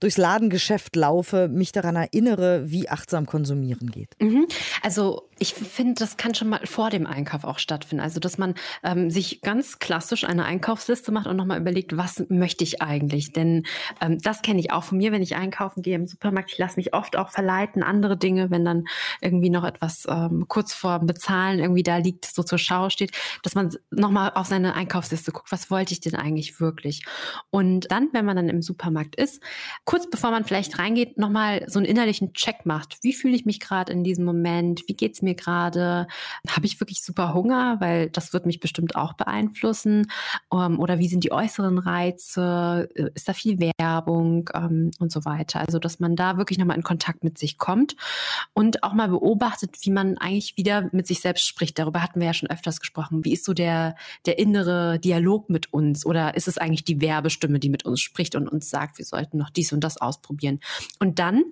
durchs 0.00 0.16
Ladengeschäft 0.16 0.96
laufe, 0.96 1.46
mich 1.48 1.72
daran 1.72 1.94
erinnere, 1.94 2.70
wie 2.70 2.88
achtsam 2.88 3.26
konsumieren 3.26 3.90
geht? 3.90 4.16
Mhm. 4.18 4.46
Also 4.80 5.28
ich 5.38 5.54
finde, 5.54 5.94
das 5.94 6.16
kann 6.16 6.34
schon 6.34 6.48
mal 6.48 6.60
vor 6.64 6.88
dem 6.90 7.06
Einkauf 7.06 7.44
auch 7.44 7.58
stattfinden. 7.58 8.02
Also 8.02 8.20
dass 8.20 8.38
man 8.38 8.54
ähm, 8.82 9.10
sich 9.10 9.42
ganz 9.42 9.78
klassisch 9.78 10.24
eine 10.24 10.44
Einkaufsliste 10.44 11.12
macht 11.12 11.26
und 11.26 11.36
nochmal 11.36 11.60
überlegt, 11.60 11.96
was 11.96 12.24
möchte 12.28 12.64
ich 12.64 12.80
eigentlich? 12.80 13.32
Denn 13.32 13.64
ähm, 14.00 14.18
das 14.18 14.40
kenne 14.40 14.60
ich 14.60 14.72
auch 14.72 14.84
von 14.84 14.98
mir, 14.98 15.12
wenn 15.12 15.22
ich 15.22 15.36
einkaufen 15.36 15.82
gehe 15.82 15.94
im 15.94 16.06
Supermarkt. 16.06 16.52
Ich 16.52 16.58
lasse 16.58 16.76
mich 16.76 16.94
oft 16.94 17.16
auch 17.16 17.28
verleiten, 17.28 17.82
andere 17.82 18.16
Dinge, 18.16 18.50
wenn 18.50 18.64
dann 18.64 18.84
irgendwie 19.20 19.50
noch 19.50 19.64
etwas 19.64 20.06
ähm, 20.08 20.46
kurz 20.48 20.72
vor 20.72 21.00
Bezahlen 21.00 21.58
irgendwie 21.58 21.82
da 21.82 21.98
liegt, 21.98 22.24
so 22.24 22.42
zur 22.42 22.58
Schau 22.58 22.88
steht, 22.88 23.12
dass 23.42 23.54
man 23.54 23.74
nochmal 23.90 24.32
auf 24.34 24.46
seine 24.46 24.74
Einkaufsliste 24.74 25.32
guckt, 25.32 25.52
was 25.52 25.70
wollte 25.70 25.92
ich 25.92 26.00
denn 26.00 26.14
eigentlich 26.14 26.60
wirklich? 26.60 27.04
Und 27.50 27.90
dann, 27.90 28.08
wenn 28.12 28.24
man 28.24 28.36
dann 28.36 28.48
im 28.48 28.62
Supermarkt 28.62 29.16
ist, 29.16 29.42
kurz 29.84 30.08
bevor 30.08 30.30
man 30.30 30.44
vielleicht 30.44 30.78
reingeht, 30.78 31.18
nochmal 31.18 31.64
so 31.68 31.78
einen 31.78 31.86
innerlichen 31.86 32.32
Check 32.32 32.64
macht. 32.64 32.98
Wie 33.02 33.12
fühle 33.12 33.36
ich 33.36 33.44
mich 33.44 33.60
gerade 33.60 33.92
in 33.92 34.02
diesem 34.02 34.24
Moment? 34.24 34.82
Wie 34.86 34.94
geht 34.94 35.12
es 35.12 35.25
mir 35.26 35.34
gerade? 35.34 36.06
Habe 36.48 36.66
ich 36.66 36.80
wirklich 36.80 37.02
super 37.02 37.34
Hunger? 37.34 37.76
Weil 37.80 38.08
das 38.10 38.32
wird 38.32 38.46
mich 38.46 38.60
bestimmt 38.60 38.96
auch 38.96 39.12
beeinflussen. 39.12 40.10
Um, 40.48 40.60
ähm, 40.60 40.80
oder 40.80 40.98
wie 40.98 41.08
sind 41.08 41.24
die 41.24 41.32
äußeren 41.32 41.78
Reize? 41.78 42.88
Ist 43.14 43.28
da 43.28 43.32
viel 43.32 43.58
Werbung 43.58 44.48
um, 44.54 44.62
ähm, 44.62 44.90
und 44.98 45.12
so 45.12 45.24
weiter? 45.24 45.60
Also, 45.60 45.78
dass 45.78 46.00
man 46.00 46.16
da 46.16 46.38
wirklich 46.38 46.58
nochmal 46.58 46.76
in 46.76 46.82
Kontakt 46.82 47.24
mit 47.24 47.38
sich 47.38 47.58
kommt 47.58 47.96
und 48.54 48.82
auch 48.82 48.94
mal 48.94 49.08
beobachtet, 49.08 49.76
wie 49.82 49.90
man 49.90 50.16
eigentlich 50.18 50.56
wieder 50.56 50.88
mit 50.92 51.06
sich 51.06 51.20
selbst 51.20 51.46
spricht. 51.46 51.78
Darüber 51.78 52.02
hatten 52.02 52.20
wir 52.20 52.26
ja 52.26 52.34
schon 52.34 52.50
öfters 52.50 52.80
gesprochen. 52.80 53.24
Wie 53.24 53.32
ist 53.32 53.44
so 53.44 53.52
der, 53.52 53.96
der 54.24 54.38
innere 54.38 54.98
Dialog 54.98 55.50
mit 55.50 55.72
uns? 55.72 56.06
Oder 56.06 56.36
ist 56.36 56.48
es 56.48 56.58
eigentlich 56.58 56.84
die 56.84 57.00
Werbestimme, 57.00 57.58
die 57.58 57.68
mit 57.68 57.84
uns 57.84 58.00
spricht 58.00 58.34
und 58.34 58.48
uns 58.48 58.70
sagt, 58.70 58.98
wir 58.98 59.04
sollten 59.04 59.38
noch 59.38 59.50
dies 59.50 59.72
und 59.72 59.80
das 59.80 60.00
ausprobieren? 60.00 60.60
Und 60.98 61.18
dann 61.18 61.44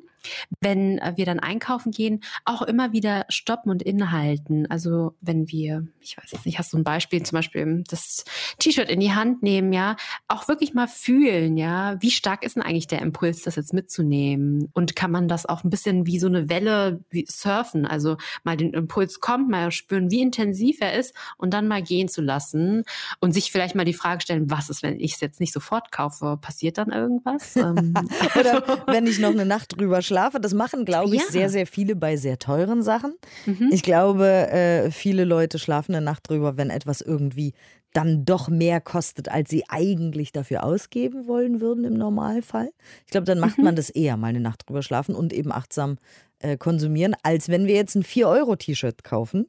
wenn 0.61 0.99
äh, 0.99 1.13
wir 1.17 1.27
dann 1.27 1.41
einkaufen 1.41 1.93
gehen, 1.93 2.23
auch 2.45 2.63
immer 2.63 2.93
wieder 2.93 3.27
stoppen 3.29 3.71
und 3.71 3.83
innehalten. 3.83 4.71
Also 4.71 5.15
wenn 5.21 5.49
wir, 5.49 5.87
ich 6.01 6.17
weiß 6.17 6.33
jetzt 6.33 6.47
nicht, 6.47 6.59
hast 6.59 6.73
du 6.73 6.79
ein 6.79 6.85
Beispiel, 6.85 7.23
zum 7.23 7.37
Beispiel 7.37 7.85
das 7.89 8.25
T-Shirt 8.59 8.89
in 8.89 9.01
die 9.01 9.13
Hand 9.13 9.43
nehmen, 9.43 9.73
ja, 9.73 9.97
auch 10.29 10.49
wirklich 10.49 10.75
mal 10.75 10.89
fühlen, 10.89 11.57
ja, 11.57 12.01
wie 12.01 12.11
stark 12.11 12.45
ist 12.45 12.57
denn 12.57 12.63
eigentlich 12.63 12.87
der 12.87 13.03
Impuls, 13.03 13.43
das 13.43 13.57
jetzt 13.57 13.73
mitzunehmen? 13.73 14.71
Und 14.73 14.97
kann 14.97 15.11
man 15.11 15.29
das 15.29 15.47
auch 15.47 15.65
ein 15.65 15.71
bisschen 15.71 16.07
wie 16.07 16.19
so 16.19 16.27
eine 16.27 16.49
Welle 16.49 17.05
surfen, 17.27 17.87
also 17.87 18.17
mal 18.43 18.57
den 18.57 18.73
Impuls 18.73 19.21
kommt, 19.21 19.49
mal 19.49 19.71
spüren, 19.71 20.11
wie 20.11 20.21
intensiv 20.21 20.79
er 20.81 20.95
ist 20.95 21.15
und 21.37 21.53
dann 21.53 21.69
mal 21.69 21.83
gehen 21.83 22.09
zu 22.09 22.23
lassen 22.23 22.85
und 23.21 23.33
sich 23.33 23.53
vielleicht 23.53 23.75
mal 23.75 23.85
die 23.85 23.95
Frage 23.95 24.21
stellen, 24.23 24.51
was 24.51 24.71
ist, 24.71 24.83
wenn 24.83 24.99
ich 24.99 25.15
es 25.15 25.21
jetzt 25.21 25.41
nicht 25.41 25.53
sofort 25.53 25.93
kaufe? 25.93 26.39
Passiert 26.41 26.79
dann 26.79 26.91
irgendwas? 26.91 27.55
Ähm, 27.65 27.95
Oder 28.39 28.69
also 28.69 28.83
wenn 28.89 29.07
ich 29.07 29.19
noch 29.19 29.31
eine 29.31 29.47
Nacht 29.47 29.79
drüber 29.79 30.03
schlafe? 30.03 30.14
Schlafe. 30.15 30.41
Das 30.41 30.55
machen, 30.55 30.85
glaube 30.85 31.15
ich, 31.15 31.23
ja. 31.23 31.29
sehr, 31.29 31.51
sehr 31.51 31.67
viele 31.67 31.97
bei 31.97 32.17
sehr 32.17 32.39
teuren 32.39 32.83
Sachen. 32.83 33.15
Mhm. 33.47 33.71
Ich 33.73 33.83
glaube, 33.83 34.27
äh, 34.27 34.91
viele 34.91 35.25
Leute 35.25 35.59
schlafen 35.59 35.95
eine 35.95 36.05
Nacht 36.05 36.29
drüber, 36.29 36.57
wenn 36.57 36.71
etwas 36.71 37.01
irgendwie 37.01 37.53
dann 37.93 38.25
doch 38.25 38.49
mehr 38.49 38.81
kostet, 38.81 39.29
als 39.29 39.51
sie 39.51 39.65
eigentlich 39.69 40.33
dafür 40.33 40.65
ausgeben 40.65 41.29
wollen 41.29 41.61
würden 41.61 41.85
im 41.85 41.95
Normalfall. 41.95 42.71
Ich 43.05 43.13
glaube, 43.13 43.25
dann 43.25 43.39
macht 43.39 43.59
mhm. 43.59 43.65
man 43.65 43.77
das 43.77 43.91
eher, 43.91 44.17
mal 44.17 44.29
eine 44.29 44.41
Nacht 44.41 44.69
drüber 44.69 44.83
schlafen 44.83 45.15
und 45.15 45.33
eben 45.33 45.53
achtsam 45.53 45.99
äh, 46.41 46.57
konsumieren, 46.57 47.15
als 47.23 47.49
wenn 47.49 47.67
wir 47.67 47.75
jetzt 47.75 47.95
ein 47.95 48.03
4-Euro-T-Shirt 48.03 49.05
kaufen 49.05 49.47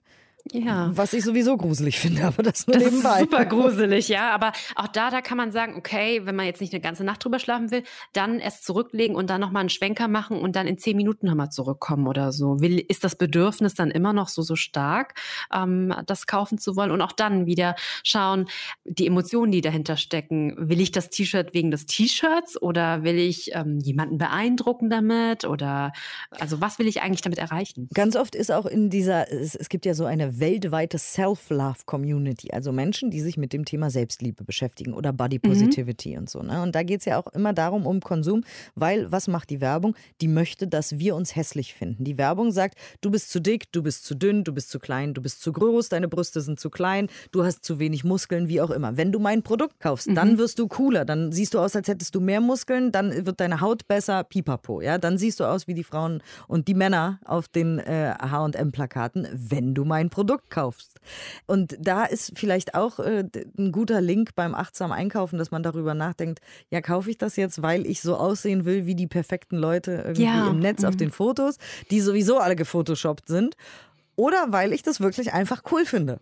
Ja. 0.52 0.92
Was 0.94 1.14
ich 1.14 1.24
sowieso 1.24 1.58
gruselig 1.58 2.00
finde, 2.00 2.24
aber 2.24 2.44
das 2.44 2.68
nur 2.68 2.76
das 2.76 2.84
nebenbei. 2.84 3.14
Ist 3.14 3.20
super 3.32 3.46
gruselig, 3.46 4.10
ja. 4.10 4.30
Aber 4.30 4.52
auch 4.76 4.88
da, 4.88 5.10
da 5.10 5.22
kann 5.22 5.38
man 5.38 5.52
sagen, 5.52 5.74
okay, 5.76 6.22
wenn 6.26 6.36
man 6.36 6.46
jetzt 6.46 6.62
nicht 6.62 6.72
eine 6.72 6.82
ganze 6.82 7.04
Nacht 7.04 7.24
drüber 7.24 7.40
schlafen 7.40 7.72
will, 7.72 7.84
dann 8.14 8.40
erst 8.40 8.64
zurücklegen 8.64 9.16
und 9.16 9.30
dann 9.32 9.42
nochmal 9.42 9.62
einen 9.62 9.70
Schwenker 9.70 10.08
machen 10.08 10.38
und 10.38 10.56
dann 10.56 10.68
in 10.68 10.78
zehn 10.78 10.96
Minuten 10.98 11.26
nochmal 11.26 11.50
zurückkommen 11.50 12.08
oder 12.08 12.32
so. 12.32 12.62
Will, 12.62 12.80
ist 12.80 13.04
das 13.04 13.16
Bedürfnis 13.16 13.74
dann 13.74 13.90
immer 13.90 14.14
noch 14.14 14.30
so, 14.30 14.44
so 14.44 14.56
stark, 14.56 15.16
ähm, 15.52 15.94
das 16.06 16.28
kaufen 16.28 16.60
zu 16.60 16.76
wollen? 16.76 16.92
Und 16.92 17.02
auch 17.02 17.12
dann 17.12 17.48
wieder 17.48 17.76
schauen, 18.04 18.46
die 18.84 19.08
Emotionen, 19.08 19.52
die 19.52 19.62
dahinter 19.62 19.98
stecken. 19.98 20.56
Will 20.58 20.80
ich 20.80 20.92
das 20.92 21.10
T-Shirt 21.10 21.56
wegen 21.56 21.72
des 21.72 21.88
T-Shirts 21.88 22.62
oder 22.62 23.04
will 23.04 23.18
ich 23.18 23.56
ähm, 23.56 23.80
jemanden 23.80 24.20
beeindrucken 24.20 24.92
damit? 24.92 25.44
Oder 25.44 25.92
also 26.30 26.62
was 26.62 26.78
will 26.78 26.88
ich 26.88 27.02
eigentlich 27.02 27.22
damit 27.22 27.40
erreichen? 27.40 27.90
Ganz 27.96 28.16
oft 28.16 28.36
ist 28.36 28.52
auch 28.52 28.68
in 28.68 28.92
dieser, 28.92 29.32
es, 29.32 29.56
es 29.56 29.70
gibt 29.70 29.88
ja 29.88 29.96
so 29.96 30.06
eine 30.06 30.35
weltweite 30.40 30.98
Self-Love-Community, 30.98 32.52
also 32.52 32.72
Menschen, 32.72 33.10
die 33.10 33.22
sich 33.22 33.38
mit 33.38 33.54
dem 33.54 33.66
Thema 33.66 33.90
Selbstliebe 33.90 34.44
beschäftigen 34.44 34.94
oder 34.94 35.14
Body 35.14 35.40
Positivity 35.40 36.12
mhm. 36.12 36.18
und 36.20 36.30
so. 36.30 36.42
Ne? 36.42 36.62
Und 36.62 36.76
da 36.76 36.84
geht 36.84 37.00
es 37.00 37.06
ja 37.06 37.18
auch 37.18 37.28
immer 37.34 37.54
darum, 37.54 37.86
um 37.86 38.00
Konsum, 38.02 38.44
weil 38.76 39.12
was 39.12 39.28
macht 39.28 39.50
die 39.50 39.62
Werbung? 39.62 39.96
Die 40.22 40.28
möchte, 40.28 40.68
dass 40.68 41.00
wir 41.00 41.16
uns 41.16 41.36
hässlich 41.36 41.74
finden. 41.74 42.04
Die 42.04 42.18
Werbung 42.18 42.52
sagt, 42.52 42.78
du 43.02 43.12
bist 43.12 43.30
zu 43.30 43.40
dick, 43.40 43.72
du 43.72 43.84
bist 43.84 44.06
zu 44.06 44.16
dünn, 44.16 44.44
du 44.44 44.54
bist 44.54 44.70
zu 44.70 44.80
klein, 44.80 45.14
du 45.14 45.22
bist 45.22 45.42
zu 45.42 45.52
groß, 45.52 45.90
deine 45.90 46.08
Brüste 46.08 46.42
sind 46.42 46.60
zu 46.60 46.70
klein, 46.70 47.08
du 47.32 47.44
hast 47.44 47.64
zu 47.64 47.80
wenig 47.80 48.04
Muskeln, 48.04 48.48
wie 48.48 48.62
auch 48.62 48.72
immer. 48.72 48.98
Wenn 48.98 49.12
du 49.12 49.20
mein 49.20 49.44
Produkt 49.44 49.80
kaufst, 49.80 50.10
mhm. 50.10 50.16
dann 50.16 50.38
wirst 50.38 50.60
du 50.60 50.68
cooler, 50.68 51.06
dann 51.06 51.32
siehst 51.32 51.54
du 51.54 51.60
aus, 51.60 51.76
als 51.76 51.88
hättest 51.88 52.16
du 52.16 52.22
mehr 52.22 52.42
Muskeln, 52.42 52.92
dann 52.92 53.26
wird 53.26 53.40
deine 53.40 53.62
Haut 53.62 53.88
besser, 53.88 54.24
pipapo. 54.24 54.82
Ja? 54.82 54.98
Dann 54.98 55.18
siehst 55.18 55.40
du 55.40 55.46
aus 55.46 55.68
wie 55.68 55.74
die 55.74 55.84
Frauen 55.84 56.22
und 56.48 56.68
die 56.68 56.74
Männer 56.74 57.20
auf 57.26 57.48
den 57.48 57.80
äh, 57.80 58.14
H&M-Plakaten, 58.20 59.28
wenn 59.32 59.74
du 59.74 59.86
mein 59.86 60.10
Produkt 60.10 60.25
kaufst. 60.50 61.00
Und 61.46 61.76
da 61.80 62.06
ist 62.06 62.34
vielleicht 62.36 62.76
auch 62.76 63.00
äh, 63.00 63.26
ein 63.58 63.72
guter 63.72 64.02
Link 64.02 64.36
beim 64.36 64.56
achtsam 64.56 64.92
Einkaufen, 64.92 65.38
dass 65.38 65.52
man 65.52 65.64
darüber 65.64 65.94
nachdenkt, 65.94 66.40
ja, 66.70 66.82
kaufe 66.82 67.10
ich 67.10 67.18
das 67.18 67.36
jetzt, 67.36 67.62
weil 67.62 67.86
ich 67.86 68.02
so 68.02 68.16
aussehen 68.16 68.66
will 68.66 68.86
wie 68.86 68.96
die 68.96 69.08
perfekten 69.08 69.58
Leute 69.58 70.04
irgendwie 70.06 70.24
ja. 70.24 70.50
im 70.50 70.60
Netz 70.60 70.82
mhm. 70.82 70.90
auf 70.90 70.96
den 70.96 71.12
Fotos, 71.12 71.58
die 71.92 72.02
sowieso 72.02 72.40
alle 72.40 72.56
gefotoshoppt 72.56 73.28
sind, 73.28 73.56
oder 74.16 74.48
weil 74.50 74.74
ich 74.74 74.82
das 74.82 75.02
wirklich 75.02 75.34
einfach 75.34 75.64
cool 75.72 75.86
finde. 75.86 76.20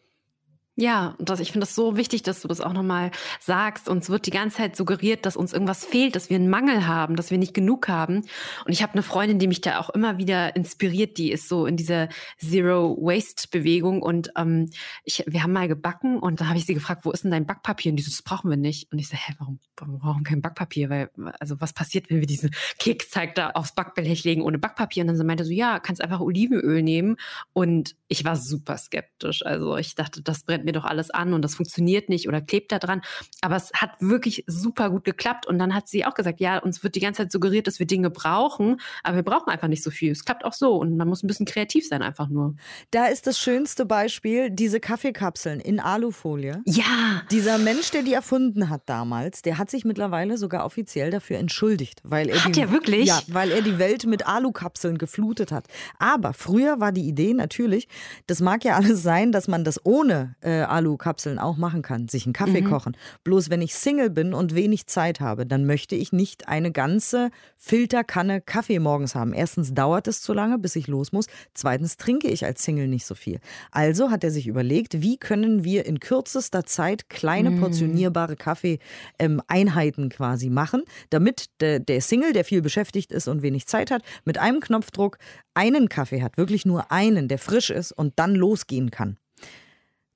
Ja, 0.75 1.15
das, 1.20 1.39
ich 1.39 1.51
finde 1.51 1.68
das 1.68 1.75
so 1.75 1.98
wichtig, 1.98 2.24
dass 2.24 2.42
du 2.42 2.48
das 2.48 2.60
auch 2.60 2.74
nochmal 2.74 3.12
sagst. 3.39 3.88
Uns 3.88 4.10
wird 4.10 4.25
die 4.25 4.32
ganze 4.32 4.58
Zeit 4.58 4.75
suggeriert, 4.75 5.24
dass 5.24 5.38
uns 5.38 5.53
irgendwas 5.53 5.86
fehlt, 5.86 6.15
dass 6.15 6.32
wir 6.32 6.36
einen 6.36 6.50
Mangel 6.50 6.88
haben, 6.88 7.15
dass 7.15 7.30
wir 7.30 7.38
nicht 7.38 7.53
genug 7.53 7.88
haben. 7.88 8.24
Und 8.65 8.72
ich 8.72 8.82
habe 8.82 8.94
eine 8.94 9.03
Freundin, 9.03 9.38
die 9.38 9.48
mich 9.48 9.62
da 9.62 9.80
auch 9.80 9.92
immer 9.92 10.18
wieder 10.18 10.56
inspiriert, 10.56 11.20
die 11.20 11.32
ist 11.32 11.48
so 11.48 11.68
in 11.68 11.77
dieser 11.77 12.10
Zero-Waste-Bewegung. 12.39 14.01
Und 14.01 14.32
ähm, 14.36 14.72
ich, 15.03 15.24
wir 15.27 15.44
haben 15.44 15.53
mal 15.53 15.68
gebacken 15.68 16.18
und 16.18 16.42
da 16.42 16.48
habe 16.48 16.58
ich 16.58 16.65
sie 16.65 16.74
gefragt, 16.74 17.06
wo 17.06 17.12
ist 17.12 17.24
denn 17.24 17.30
dein 17.30 17.46
Backpapier? 17.46 17.92
Und 17.92 17.98
die 17.98 18.03
so, 18.03 18.10
das 18.10 18.24
brauchen 18.24 18.50
wir 18.50 18.58
nicht. 18.58 18.92
Und 18.92 18.98
ich 18.98 19.10
so, 19.10 19.15
hä, 19.15 19.36
warum, 19.38 19.60
warum 19.77 20.00
brauchen 20.00 20.20
wir 20.22 20.30
kein 20.32 20.42
Backpapier? 20.42 20.89
Weil, 20.89 21.12
also 21.39 21.62
was 21.62 21.74
passiert, 21.74 22.10
wenn 22.10 22.20
wir 22.20 22.27
diesen 22.27 22.50
Keksteig 22.80 23.36
da 23.36 23.51
aufs 23.51 23.75
Backblech 23.75 24.24
legen 24.24 24.42
ohne 24.42 24.58
Backpapier? 24.58 25.03
Und 25.03 25.08
dann 25.10 25.18
so 25.18 25.24
meinte 25.24 25.46
so, 25.46 25.51
ja, 25.51 25.80
kannst 25.80 26.01
einfach 26.01 26.20
Olivenöl 26.20 26.82
nehmen. 26.82 27.18
Und 27.53 27.96
ich 28.08 28.25
war 28.25 28.38
super 28.38 28.80
skeptisch. 28.80 29.46
Also 29.46 29.77
ich 29.77 29.94
dachte, 29.94 30.24
das 30.24 30.42
brennt 30.42 30.62
mir 30.65 30.74
doch 30.74 30.86
alles 30.86 31.10
an 31.10 31.34
und 31.34 31.41
das 31.41 31.55
funktioniert 31.55 32.10
nicht 32.10 32.27
oder 32.27 32.41
klebt 32.41 32.72
da 32.72 32.79
dran. 32.79 33.01
Aber 33.41 33.55
es 33.55 33.72
hat 33.74 33.91
wirklich 34.00 34.43
super 34.48 34.89
gut 34.89 35.03
geklappt. 35.03 35.46
Und 35.46 35.60
dann 35.60 35.74
hat 35.74 35.88
sie 35.88 36.05
auch 36.05 36.13
gesagt, 36.13 36.39
ja, 36.39 36.60
uns 36.60 36.84
wird 36.84 36.96
die 36.96 37.00
ganze 37.00 37.24
Zeit 37.24 37.32
suggeriert, 37.32 37.67
dass 37.67 37.79
wir 37.79 37.88
Dinge 37.88 38.10
brauchen, 38.10 38.79
aber 39.03 39.17
wir 39.17 39.24
brauchen 39.24 39.50
einfach 39.50 39.67
nicht 39.67 39.84
so 39.84 39.91
viel. 39.91 40.12
Es 40.12 40.25
klappt 40.25 40.46
auch 40.46 40.53
so 40.53 40.75
und 40.75 40.98
man 40.98 41.08
muss 41.08 41.24
ein 41.24 41.27
bisschen 41.27 41.46
kreativ 41.46 41.88
sein 41.88 42.01
einfach 42.01 42.29
nur. 42.29 42.55
Da 42.91 43.05
ist 43.08 43.27
das 43.27 43.39
schönste 43.39 43.86
Beispiel 43.86 44.50
diese 44.50 44.79
Kaffeekapseln 44.79 45.60
in 45.60 45.79
Alufolie. 45.79 46.62
Ja. 46.65 47.24
Dieser 47.32 47.58
Mensch, 47.58 47.91
der 47.91 48.03
die 48.03 48.13
erfunden 48.13 48.70
hat 48.70 48.84
damals, 48.86 49.41
der 49.41 49.58
hat 49.58 49.70
sich 49.70 49.86
mittlerweile 49.86 50.38
sogar 50.38 50.65
offiziell 50.65 51.12
dafür 51.12 51.38
entschuldigt, 51.38 52.01
weil 52.03 52.29
er 52.29 52.43
hat 52.43 52.55
die, 52.55 52.62
er 52.62 52.72
wirklich? 52.72 53.08
Ja, 53.08 53.22
weil 53.27 53.51
er 53.51 53.62
die 53.62 53.79
Welt 53.79 54.05
mit 54.05 54.27
Alukapseln 54.27 54.98
geflutet 54.98 55.51
hat. 55.51 55.67
Aber 56.00 56.34
früher 56.34 56.79
war 56.79 56.91
die 56.91 57.08
Idee 57.08 57.34
natürlich, 57.34 57.88
das 58.27 58.41
mag 58.41 58.63
ja 58.63 58.75
alles 58.75 59.03
sein, 59.03 59.32
dass 59.32 59.48
man 59.48 59.63
das 59.63 59.84
ohne 59.86 60.36
äh, 60.41 60.52
Alukapseln 60.62 61.39
auch 61.39 61.57
machen 61.57 61.81
kann, 61.81 62.07
sich 62.07 62.25
einen 62.25 62.33
Kaffee 62.33 62.62
mhm. 62.62 62.69
kochen. 62.69 62.98
Bloß 63.24 63.50
wenn 63.50 63.62
ich 63.62 63.75
Single 63.75 64.10
bin 64.10 64.33
und 64.33 64.55
wenig 64.55 64.88
Zeit 64.88 65.19
habe, 65.19 65.45
dann 65.45 65.65
möchte 65.65 65.95
ich 65.95 66.13
nicht 66.13 66.48
eine 66.48 66.72
ganze 66.72 67.29
Filterkanne 67.57 68.41
Kaffee 68.41 68.79
morgens 68.79 69.15
haben. 69.15 69.33
Erstens 69.33 69.74
dauert 69.74 70.07
es 70.07 70.22
zu 70.22 70.33
lange, 70.33 70.57
bis 70.57 70.75
ich 70.75 70.88
los 70.88 71.12
muss. 71.12 71.27
Zweitens 71.53 71.98
trinke 71.98 72.27
ich 72.27 72.45
als 72.45 72.63
Single 72.63 72.88
nicht 72.88 73.05
so 73.05 73.15
viel. 73.15 73.39
Also 73.72 74.12
hat 74.12 74.24
er 74.24 74.31
sich 74.31 74.48
überlegt, 74.48 75.01
wie 75.01 75.17
können 75.17 75.63
wir 75.63 75.86
in 75.86 76.00
kürzester 76.00 76.65
Zeit 76.65 77.10
kleine 77.10 77.51
mhm. 77.51 77.60
portionierbare 77.60 78.36
Kaffee-Einheiten 78.36 80.03
ähm, 80.03 80.10
quasi 80.10 80.50
machen, 80.50 80.83
damit 81.10 81.45
der, 81.60 81.79
der 81.79 82.01
Single, 82.01 82.33
der 82.33 82.45
viel 82.45 82.62
beschäftigt 82.62 83.12
ist 83.12 83.27
und 83.27 83.41
wenig 83.41 83.67
Zeit 83.67 83.91
hat, 83.91 84.03
mit 84.25 84.38
einem 84.38 84.60
Knopfdruck 84.60 85.17
einen 85.53 85.89
Kaffee 85.89 86.22
hat, 86.22 86.38
wirklich 86.38 86.65
nur 86.65 86.91
einen, 86.91 87.27
der 87.27 87.38
frisch 87.38 87.69
ist 87.69 87.91
und 87.91 88.13
dann 88.17 88.36
losgehen 88.36 88.91
kann. 88.91 89.17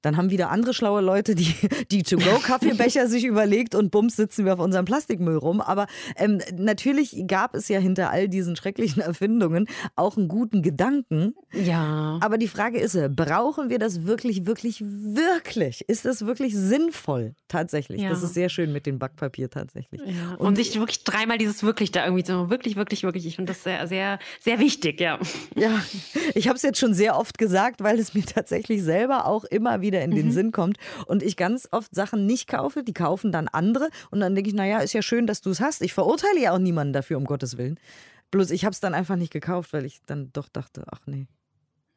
Dann 0.07 0.15
haben 0.15 0.29
wieder 0.29 0.51
andere 0.51 0.73
schlaue 0.73 1.01
Leute 1.01 1.35
die, 1.35 1.53
die 1.91 2.01
To-Go-Kaffeebecher 2.01 3.07
sich 3.09 3.25
überlegt 3.25 3.75
und 3.75 3.91
bums 3.91 4.15
sitzen 4.15 4.45
wir 4.45 4.53
auf 4.53 4.59
unserem 4.59 4.85
Plastikmüll 4.85 5.35
rum. 5.35 5.59
Aber 5.59 5.85
ähm, 6.15 6.39
natürlich 6.55 7.25
gab 7.27 7.55
es 7.55 7.67
ja 7.67 7.77
hinter 7.79 8.09
all 8.09 8.29
diesen 8.29 8.55
schrecklichen 8.55 9.01
Erfindungen 9.01 9.67
auch 9.97 10.15
einen 10.15 10.29
guten 10.29 10.61
Gedanken. 10.61 11.35
Ja. 11.51 12.19
Aber 12.21 12.37
die 12.37 12.47
Frage 12.47 12.79
ist, 12.79 12.97
brauchen 13.17 13.69
wir 13.69 13.79
das 13.79 14.05
wirklich, 14.05 14.45
wirklich, 14.45 14.81
wirklich? 14.81 15.83
Ist 15.89 16.05
das 16.05 16.25
wirklich 16.25 16.55
sinnvoll 16.55 17.35
tatsächlich? 17.49 17.99
Ja. 17.99 18.09
Das 18.09 18.23
ist 18.23 18.33
sehr 18.33 18.47
schön 18.47 18.71
mit 18.71 18.85
dem 18.85 18.99
Backpapier 18.99 19.49
tatsächlich. 19.49 19.99
Ja. 20.05 20.35
Und, 20.35 20.47
und, 20.47 20.55
sich 20.55 20.79
wirklich 20.79 21.03
dreimal 21.03 21.37
dieses 21.37 21.63
wirklich 21.63 21.91
da 21.91 22.05
irgendwie 22.05 22.25
so, 22.25 22.49
wirklich, 22.49 22.77
wirklich, 22.77 23.03
wirklich. 23.03 23.25
Ich 23.25 23.35
finde 23.35 23.51
das 23.51 23.61
sehr, 23.61 23.85
sehr, 23.89 24.19
sehr 24.39 24.59
wichtig, 24.59 25.01
ja. 25.01 25.19
Ja, 25.55 25.83
ich 26.33 26.47
habe 26.47 26.55
es 26.55 26.61
jetzt 26.61 26.79
schon 26.79 26.93
sehr 26.93 27.17
oft 27.17 27.37
gesagt, 27.37 27.83
weil 27.83 27.99
es 27.99 28.13
mir 28.13 28.23
tatsächlich 28.23 28.83
selber 28.83 29.25
auch 29.25 29.43
immer 29.43 29.81
wieder 29.81 29.96
wieder 29.97 30.03
in 30.03 30.11
den 30.11 30.27
mhm. 30.27 30.31
Sinn 30.31 30.51
kommt. 30.51 30.77
Und 31.05 31.23
ich 31.23 31.37
ganz 31.37 31.67
oft 31.71 31.93
Sachen 31.93 32.25
nicht 32.25 32.47
kaufe, 32.47 32.83
die 32.83 32.93
kaufen 32.93 33.31
dann 33.31 33.47
andere. 33.47 33.89
Und 34.11 34.19
dann 34.19 34.35
denke 34.35 34.49
ich, 34.49 34.55
naja, 34.55 34.79
ist 34.79 34.93
ja 34.93 35.01
schön, 35.01 35.27
dass 35.27 35.41
du 35.41 35.49
es 35.49 35.59
hast. 35.59 35.81
Ich 35.81 35.93
verurteile 35.93 36.41
ja 36.41 36.53
auch 36.53 36.59
niemanden 36.59 36.93
dafür, 36.93 37.17
um 37.17 37.25
Gottes 37.25 37.57
Willen. 37.57 37.79
Bloß 38.31 38.51
ich 38.51 38.65
habe 38.65 38.73
es 38.73 38.79
dann 38.79 38.93
einfach 38.93 39.15
nicht 39.15 39.31
gekauft, 39.31 39.73
weil 39.73 39.85
ich 39.85 40.01
dann 40.05 40.31
doch 40.33 40.49
dachte, 40.49 40.83
ach 40.91 41.01
nee. 41.05 41.27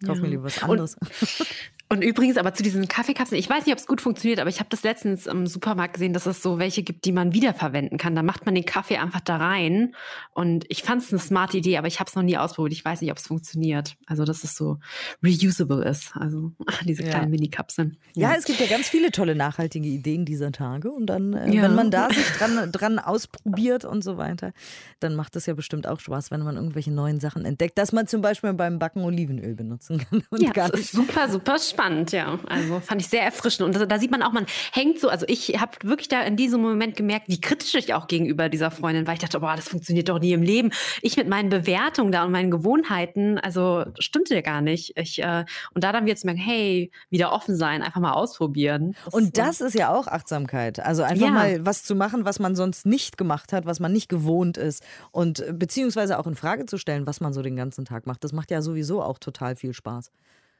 Kauf 0.04 0.16
ja. 0.16 0.22
mir 0.22 0.28
lieber 0.28 0.44
was 0.44 0.62
anderes. 0.62 0.94
Und, 0.94 1.10
und, 1.92 2.02
übrigens, 2.02 2.36
aber 2.36 2.54
zu 2.54 2.62
diesen 2.62 2.86
Kaffeekapseln, 2.88 3.38
ich 3.38 3.50
weiß 3.50 3.66
nicht, 3.66 3.72
ob 3.74 3.80
es 3.80 3.86
gut 3.86 4.00
funktioniert, 4.00 4.38
aber 4.40 4.48
ich 4.48 4.60
habe 4.60 4.70
das 4.70 4.82
letztens 4.82 5.26
im 5.26 5.46
Supermarkt 5.46 5.94
gesehen, 5.94 6.12
dass 6.12 6.26
es 6.26 6.40
so 6.40 6.58
welche 6.58 6.82
gibt, 6.82 7.04
die 7.04 7.12
man 7.12 7.32
wiederverwenden 7.32 7.98
kann. 7.98 8.14
Da 8.14 8.22
macht 8.22 8.46
man 8.46 8.54
den 8.54 8.64
Kaffee 8.64 8.98
einfach 8.98 9.20
da 9.20 9.38
rein. 9.38 9.94
Und 10.32 10.64
ich 10.68 10.82
fand 10.82 11.02
es 11.02 11.10
eine 11.10 11.18
smarte 11.18 11.58
Idee, 11.58 11.78
aber 11.78 11.88
ich 11.88 11.98
habe 11.98 12.08
es 12.08 12.14
noch 12.14 12.22
nie 12.22 12.38
ausprobiert. 12.38 12.74
Ich 12.74 12.84
weiß 12.84 13.00
nicht, 13.00 13.10
ob 13.10 13.18
es 13.18 13.26
funktioniert. 13.26 13.96
Also, 14.06 14.24
dass 14.24 14.44
es 14.44 14.54
so 14.54 14.78
reusable 15.24 15.84
ist. 15.84 16.12
Also 16.14 16.52
diese 16.84 17.02
kleinen 17.02 17.24
ja. 17.24 17.28
Mini-Kapseln. 17.30 17.96
Ja. 18.14 18.30
ja. 18.30 18.36
es 18.38 18.44
gibt 18.44 18.60
ja 18.60 18.66
ganz 18.66 18.88
viele 18.88 19.10
tolle 19.10 19.34
nachhaltige 19.34 19.88
Ideen 19.88 20.24
dieser 20.24 20.52
Tage. 20.52 20.92
Und 20.92 21.06
dann, 21.06 21.32
äh, 21.32 21.52
ja. 21.52 21.62
wenn 21.62 21.74
man 21.74 21.90
da 21.90 22.08
sich 22.14 22.30
dran, 22.38 22.70
dran 22.70 22.98
ausprobiert 23.00 23.84
und 23.84 24.04
so 24.04 24.16
weiter, 24.16 24.52
dann 25.00 25.16
macht 25.16 25.34
es 25.34 25.46
ja 25.46 25.54
bestimmt 25.54 25.88
auch 25.88 25.98
Spaß, 25.98 26.30
wenn 26.30 26.42
man 26.42 26.54
irgendwelche 26.54 26.92
neuen 26.92 27.18
Sachen 27.18 27.44
entdeckt, 27.44 27.78
dass 27.78 27.90
man 27.90 28.06
zum 28.06 28.22
Beispiel 28.22 28.52
beim 28.52 28.78
Backen 28.78 29.02
Olivenöl 29.02 29.56
benutzt 29.56 29.70
nutzen 29.70 29.98
kann. 29.98 30.22
Ja, 30.40 30.52
das 30.52 30.80
ist 30.80 30.92
super, 30.92 31.28
super 31.28 31.58
spannend, 31.58 31.79
ja. 32.12 32.38
Also 32.48 32.80
fand 32.80 33.00
ich 33.00 33.08
sehr 33.08 33.22
erfrischend. 33.22 33.66
Und 33.66 33.90
da 33.90 33.98
sieht 33.98 34.10
man 34.10 34.22
auch, 34.22 34.32
man 34.32 34.46
hängt 34.72 35.00
so, 35.00 35.08
also 35.08 35.26
ich 35.28 35.60
habe 35.60 35.72
wirklich 35.82 36.08
da 36.08 36.22
in 36.22 36.36
diesem 36.36 36.60
Moment 36.60 36.96
gemerkt, 36.96 37.28
wie 37.28 37.40
kritisch 37.40 37.74
ich 37.74 37.94
auch 37.94 38.06
gegenüber 38.06 38.48
dieser 38.48 38.70
Freundin 38.70 39.06
war. 39.06 39.14
Ich 39.14 39.20
dachte, 39.20 39.40
boah, 39.40 39.56
das 39.56 39.68
funktioniert 39.68 40.08
doch 40.08 40.20
nie 40.20 40.32
im 40.32 40.42
Leben. 40.42 40.70
Ich 41.02 41.16
mit 41.16 41.28
meinen 41.28 41.48
Bewertungen 41.48 42.12
da 42.12 42.24
und 42.24 42.32
meinen 42.32 42.50
Gewohnheiten, 42.50 43.38
also 43.38 43.84
stimmte 43.98 44.34
ja 44.34 44.40
gar 44.40 44.60
nicht. 44.60 44.96
Ich, 44.96 45.22
äh, 45.22 45.44
und 45.74 45.84
da 45.84 45.92
dann 45.92 46.06
wieder 46.06 46.16
zu 46.16 46.26
merken, 46.26 46.40
hey, 46.40 46.90
wieder 47.10 47.32
offen 47.32 47.56
sein, 47.56 47.82
einfach 47.82 48.00
mal 48.00 48.12
ausprobieren. 48.12 48.94
Das 49.04 49.14
und 49.14 49.38
das 49.38 49.60
ist 49.60 49.74
ja 49.74 49.94
auch 49.94 50.06
Achtsamkeit. 50.06 50.80
Also 50.80 51.02
einfach 51.02 51.26
ja. 51.26 51.32
mal 51.32 51.66
was 51.66 51.84
zu 51.84 51.94
machen, 51.94 52.24
was 52.24 52.38
man 52.38 52.54
sonst 52.56 52.86
nicht 52.86 53.18
gemacht 53.18 53.52
hat, 53.52 53.66
was 53.66 53.80
man 53.80 53.92
nicht 53.92 54.08
gewohnt 54.08 54.56
ist. 54.56 54.82
Und 55.10 55.40
äh, 55.40 55.52
beziehungsweise 55.52 56.18
auch 56.18 56.26
in 56.26 56.34
Frage 56.34 56.66
zu 56.66 56.78
stellen, 56.78 57.06
was 57.06 57.20
man 57.20 57.32
so 57.32 57.42
den 57.42 57.56
ganzen 57.56 57.84
Tag 57.84 58.06
macht. 58.06 58.24
Das 58.24 58.32
macht 58.32 58.50
ja 58.50 58.62
sowieso 58.62 59.02
auch 59.02 59.18
total 59.18 59.56
viel 59.56 59.72
Spaß. 59.72 60.10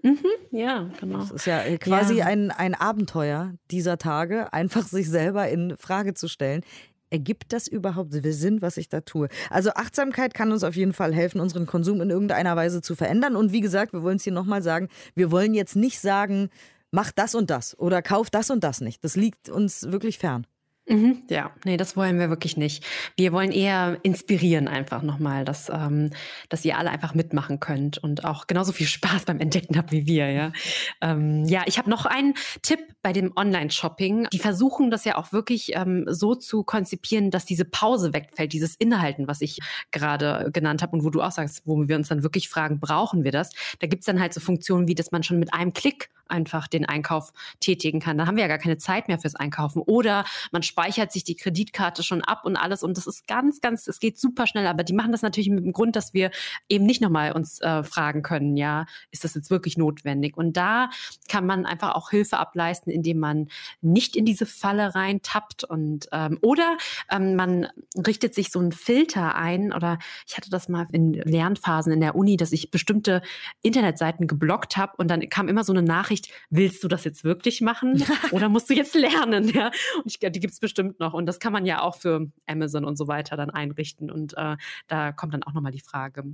Mhm, 0.02 0.26
ja, 0.50 0.90
genau. 0.98 1.18
Das 1.18 1.30
ist 1.30 1.46
ja 1.46 1.62
äh, 1.62 1.78
quasi 1.78 2.18
ja. 2.18 2.26
Ein, 2.26 2.50
ein 2.50 2.74
Abenteuer 2.74 3.54
dieser 3.70 3.98
Tage, 3.98 4.52
einfach 4.52 4.86
sich 4.86 5.08
selber 5.08 5.48
in 5.48 5.76
Frage 5.76 6.14
zu 6.14 6.28
stellen. 6.28 6.62
Ergibt 7.10 7.52
das 7.52 7.66
überhaupt 7.66 8.12
Sinn, 8.12 8.62
was 8.62 8.76
ich 8.76 8.88
da 8.88 9.00
tue? 9.00 9.28
Also 9.50 9.70
Achtsamkeit 9.74 10.32
kann 10.32 10.52
uns 10.52 10.62
auf 10.62 10.76
jeden 10.76 10.92
Fall 10.92 11.12
helfen, 11.12 11.40
unseren 11.40 11.66
Konsum 11.66 12.00
in 12.00 12.10
irgendeiner 12.10 12.54
Weise 12.54 12.82
zu 12.82 12.94
verändern. 12.94 13.34
Und 13.34 13.52
wie 13.52 13.60
gesagt, 13.60 13.92
wir 13.92 14.04
wollen 14.04 14.16
es 14.16 14.24
hier 14.24 14.32
nochmal 14.32 14.62
sagen, 14.62 14.88
wir 15.16 15.32
wollen 15.32 15.52
jetzt 15.52 15.74
nicht 15.74 16.00
sagen, 16.00 16.50
mach 16.92 17.10
das 17.10 17.34
und 17.34 17.50
das 17.50 17.76
oder 17.78 18.00
kauf 18.00 18.30
das 18.30 18.50
und 18.50 18.62
das 18.62 18.80
nicht. 18.80 19.02
Das 19.04 19.16
liegt 19.16 19.48
uns 19.48 19.90
wirklich 19.90 20.18
fern. 20.18 20.46
Mhm, 20.90 21.22
ja, 21.30 21.52
nee, 21.64 21.76
das 21.76 21.96
wollen 21.96 22.18
wir 22.18 22.30
wirklich 22.30 22.56
nicht. 22.56 22.84
Wir 23.16 23.32
wollen 23.32 23.52
eher 23.52 23.98
inspirieren 24.02 24.66
einfach 24.66 25.02
nochmal, 25.02 25.44
dass, 25.44 25.68
ähm, 25.68 26.10
dass 26.48 26.64
ihr 26.64 26.76
alle 26.76 26.90
einfach 26.90 27.14
mitmachen 27.14 27.60
könnt 27.60 27.98
und 27.98 28.24
auch 28.24 28.48
genauso 28.48 28.72
viel 28.72 28.88
Spaß 28.88 29.24
beim 29.24 29.38
Entdecken 29.38 29.78
habt 29.78 29.92
wie 29.92 30.06
wir, 30.06 30.32
ja. 30.32 30.52
Ähm, 31.00 31.44
ja, 31.46 31.62
ich 31.66 31.78
habe 31.78 31.88
noch 31.88 32.06
einen 32.06 32.34
Tipp 32.62 32.80
bei 33.02 33.12
dem 33.12 33.32
Online-Shopping. 33.36 34.26
Die 34.32 34.40
versuchen 34.40 34.90
das 34.90 35.04
ja 35.04 35.16
auch 35.16 35.32
wirklich 35.32 35.76
ähm, 35.76 36.06
so 36.08 36.34
zu 36.34 36.64
konzipieren, 36.64 37.30
dass 37.30 37.44
diese 37.44 37.64
Pause 37.64 38.12
wegfällt, 38.12 38.52
dieses 38.52 38.74
Innehalten, 38.74 39.28
was 39.28 39.42
ich 39.42 39.60
gerade 39.92 40.50
genannt 40.52 40.82
habe 40.82 40.96
und 40.96 41.04
wo 41.04 41.10
du 41.10 41.22
auch 41.22 41.30
sagst, 41.30 41.62
wo 41.66 41.86
wir 41.86 41.94
uns 41.94 42.08
dann 42.08 42.24
wirklich 42.24 42.48
fragen, 42.48 42.80
brauchen 42.80 43.22
wir 43.22 43.30
das? 43.30 43.50
Da 43.78 43.86
gibt's 43.86 44.06
dann 44.06 44.20
halt 44.20 44.34
so 44.34 44.40
Funktionen 44.40 44.88
wie, 44.88 44.96
dass 44.96 45.12
man 45.12 45.22
schon 45.22 45.38
mit 45.38 45.54
einem 45.54 45.72
Klick 45.72 46.10
einfach 46.30 46.68
den 46.68 46.84
Einkauf 46.86 47.32
tätigen 47.60 48.00
kann. 48.00 48.16
Da 48.18 48.26
haben 48.26 48.36
wir 48.36 48.42
ja 48.42 48.48
gar 48.48 48.58
keine 48.58 48.78
Zeit 48.78 49.08
mehr 49.08 49.18
fürs 49.18 49.34
Einkaufen. 49.34 49.82
Oder 49.82 50.24
man 50.52 50.62
speichert 50.80 51.12
sich 51.12 51.24
die 51.24 51.36
Kreditkarte 51.36 52.02
schon 52.02 52.22
ab 52.22 52.44
und 52.44 52.56
alles. 52.56 52.82
Und 52.82 52.96
das 52.96 53.06
ist 53.06 53.26
ganz, 53.26 53.60
ganz, 53.60 53.86
es 53.86 54.00
geht 54.00 54.18
super 54.18 54.46
schnell. 54.46 54.66
Aber 54.66 54.82
die 54.82 54.94
machen 54.94 55.12
das 55.12 55.20
natürlich 55.20 55.50
mit 55.50 55.62
dem 55.62 55.72
Grund, 55.72 55.94
dass 55.94 56.14
wir 56.14 56.30
eben 56.70 56.86
nicht 56.86 57.02
nochmal 57.02 57.32
uns 57.32 57.60
äh, 57.60 57.82
fragen 57.82 58.22
können, 58.22 58.56
ja, 58.56 58.86
ist 59.10 59.22
das 59.22 59.34
jetzt 59.34 59.50
wirklich 59.50 59.76
notwendig? 59.76 60.38
Und 60.38 60.56
da 60.56 60.88
kann 61.28 61.44
man 61.44 61.66
einfach 61.66 61.94
auch 61.94 62.08
Hilfe 62.08 62.38
ableisten, 62.38 62.90
indem 62.90 63.18
man 63.18 63.48
nicht 63.82 64.16
in 64.16 64.24
diese 64.24 64.46
Falle 64.46 64.94
reintappt 64.94 65.64
und 65.64 66.08
ähm, 66.12 66.38
oder 66.40 66.78
ähm, 67.10 67.36
man 67.36 67.68
richtet 67.94 68.34
sich 68.34 68.50
so 68.50 68.58
einen 68.58 68.72
Filter 68.72 69.34
ein 69.34 69.74
oder 69.74 69.98
ich 70.26 70.36
hatte 70.38 70.48
das 70.48 70.70
mal 70.70 70.86
in 70.92 71.12
Lernphasen 71.12 71.92
in 71.92 72.00
der 72.00 72.14
Uni, 72.14 72.38
dass 72.38 72.52
ich 72.52 72.70
bestimmte 72.70 73.20
Internetseiten 73.60 74.26
geblockt 74.26 74.78
habe 74.78 74.94
und 74.96 75.08
dann 75.08 75.20
kam 75.28 75.48
immer 75.48 75.64
so 75.64 75.74
eine 75.74 75.82
Nachricht, 75.82 76.30
willst 76.48 76.82
du 76.82 76.88
das 76.88 77.04
jetzt 77.04 77.22
wirklich 77.22 77.60
machen 77.60 78.02
oder 78.30 78.48
musst 78.48 78.70
du 78.70 78.74
jetzt 78.74 78.94
lernen? 78.94 79.48
Ja? 79.48 79.70
Und 79.98 80.06
ich, 80.06 80.18
die 80.18 80.40
gibt 80.40 80.54
es 80.54 80.60
bestimmt 80.70 81.00
noch. 81.00 81.14
Und 81.14 81.26
das 81.26 81.40
kann 81.40 81.52
man 81.52 81.66
ja 81.66 81.82
auch 81.82 81.96
für 81.96 82.28
Amazon 82.46 82.84
und 82.84 82.96
so 82.96 83.08
weiter 83.08 83.36
dann 83.36 83.50
einrichten. 83.50 84.10
Und 84.10 84.34
äh, 84.36 84.56
da 84.86 85.12
kommt 85.12 85.34
dann 85.34 85.42
auch 85.42 85.52
nochmal 85.52 85.72
die 85.72 85.80
Frage. 85.80 86.24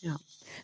Ja. 0.00 0.16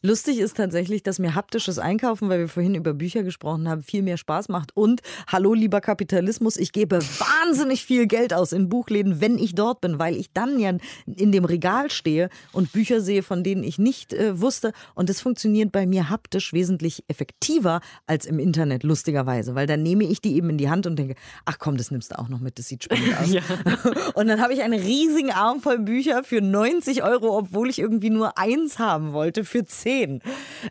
Lustig 0.02 0.38
ist 0.38 0.57
tatsächlich, 0.57 1.02
dass 1.02 1.19
mir 1.19 1.35
haptisches 1.35 1.81
Einkaufen, 1.81 2.29
weil 2.29 2.38
wir 2.38 2.49
vorhin 2.49 2.76
über 2.76 2.95
Bücher 2.95 3.25
gesprochen 3.25 3.69
haben, 3.69 3.83
viel 3.83 4.02
mehr 4.02 4.17
Spaß 4.17 4.49
macht. 4.49 4.76
Und 4.76 5.00
hallo, 5.26 5.55
lieber 5.55 5.81
Kapitalismus, 5.81 6.57
ich 6.57 6.71
gebe 6.73 7.00
wahnsinnig 7.00 7.85
viel 7.85 8.07
Geld 8.07 8.33
aus 8.33 8.52
in 8.52 8.69
Buchläden, 8.69 9.21
wenn 9.21 9.38
ich 9.38 9.57
dort 9.57 9.81
bin, 9.81 9.99
weil 9.99 10.14
ich 10.14 10.33
dann 10.33 10.61
ja 10.61 10.73
in 11.07 11.33
dem 11.33 11.45
Regal 11.45 11.90
stehe 11.90 12.31
und 12.52 12.71
Bücher 12.73 13.00
sehe, 13.00 13.25
von 13.25 13.43
denen 13.43 13.64
ich 13.64 13.79
nicht 13.79 14.12
äh, 14.12 14.40
wusste. 14.40 14.73
Und 14.95 15.11
es 15.11 15.21
funktioniert 15.21 15.73
bei 15.73 15.85
mir 15.85 16.11
haptisch 16.11 16.52
wesentlich 16.52 17.02
effektiver 17.09 17.81
als 18.07 18.25
im 18.26 18.38
Internet, 18.38 18.85
lustigerweise, 18.85 19.57
weil 19.57 19.67
dann 19.67 19.83
nehme 19.83 20.05
ich 20.05 20.21
die 20.21 20.37
eben 20.37 20.50
in 20.50 20.59
die 20.59 20.71
Hand 20.71 20.87
und 20.87 20.97
denke, 20.97 21.17
ach 21.45 21.59
komm, 21.59 21.76
das 21.76 21.90
nimmst 21.90 22.12
du 22.12 22.19
auch 22.19 22.29
noch 22.29 22.40
mit, 22.40 22.59
das 22.59 22.69
sieht 22.69 22.85
spannend 22.85 23.00
aus. 23.21 23.33
Ja. 23.33 23.42
Und 24.14 24.28
dann 24.28 24.40
habe 24.40 24.52
ich 24.52 24.62
einen 24.62 24.80
riesigen 24.80 25.33
Arm 25.33 25.61
voll 25.61 25.78
Bücher 25.78 26.25
für 26.25 26.40
90 26.40 27.02
Euro, 27.02 27.37
obwohl 27.37 27.71
ich 27.71 27.78
irgendwie 27.78 28.11
nur 28.11 28.38
eins 28.38 28.78
haben 28.78 29.12
wollte, 29.12 29.45
für 29.45 29.64
10. 29.64 30.23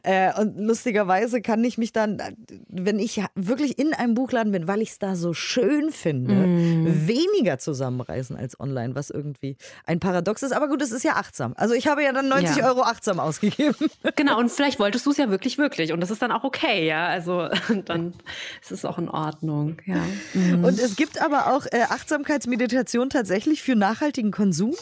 Äh, 0.03 0.39
und 0.39 0.59
lustigerweise 0.59 1.41
kann 1.41 1.63
ich 1.63 1.77
mich 1.77 1.93
dann, 1.93 2.21
wenn 2.67 2.99
ich 2.99 3.21
wirklich 3.35 3.79
in 3.79 3.93
einem 3.93 4.13
Buchladen 4.13 4.51
bin, 4.51 4.67
weil 4.67 4.81
ich 4.81 4.91
es 4.91 4.99
da 4.99 5.15
so 5.15 5.33
schön 5.33 5.91
finde, 5.91 6.33
mm. 6.33 7.07
weniger 7.07 7.57
zusammenreißen 7.57 8.35
als 8.35 8.59
online, 8.59 8.95
was 8.95 9.09
irgendwie 9.09 9.57
ein 9.85 9.99
Paradox 9.99 10.43
ist. 10.43 10.51
Aber 10.51 10.67
gut, 10.67 10.81
es 10.81 10.91
ist 10.91 11.03
ja 11.03 11.13
achtsam. 11.13 11.53
Also 11.57 11.73
ich 11.73 11.87
habe 11.87 12.03
ja 12.03 12.13
dann 12.13 12.27
90 12.27 12.57
ja. 12.57 12.67
Euro 12.67 12.81
achtsam 12.81 13.19
ausgegeben. 13.19 13.75
Genau, 14.15 14.39
und 14.39 14.51
vielleicht 14.51 14.79
wolltest 14.79 15.05
du 15.05 15.11
es 15.11 15.17
ja 15.17 15.29
wirklich, 15.29 15.57
wirklich. 15.57 15.93
Und 15.93 16.01
das 16.01 16.09
ist 16.11 16.21
dann 16.21 16.31
auch 16.31 16.43
okay, 16.43 16.85
ja. 16.85 17.07
Also 17.07 17.47
dann 17.85 18.13
ist 18.61 18.71
es 18.71 18.85
auch 18.85 18.97
in 18.97 19.09
Ordnung, 19.09 19.77
ja. 19.85 20.01
Mhm. 20.33 20.63
Und 20.63 20.79
es 20.79 20.95
gibt 20.95 21.21
aber 21.21 21.53
auch 21.53 21.65
äh, 21.67 21.83
Achtsamkeitsmeditation 22.09 23.11
tatsächlich 23.11 23.61
für 23.61 23.75
nachhaltigen 23.75 24.31
Konsum? 24.31 24.73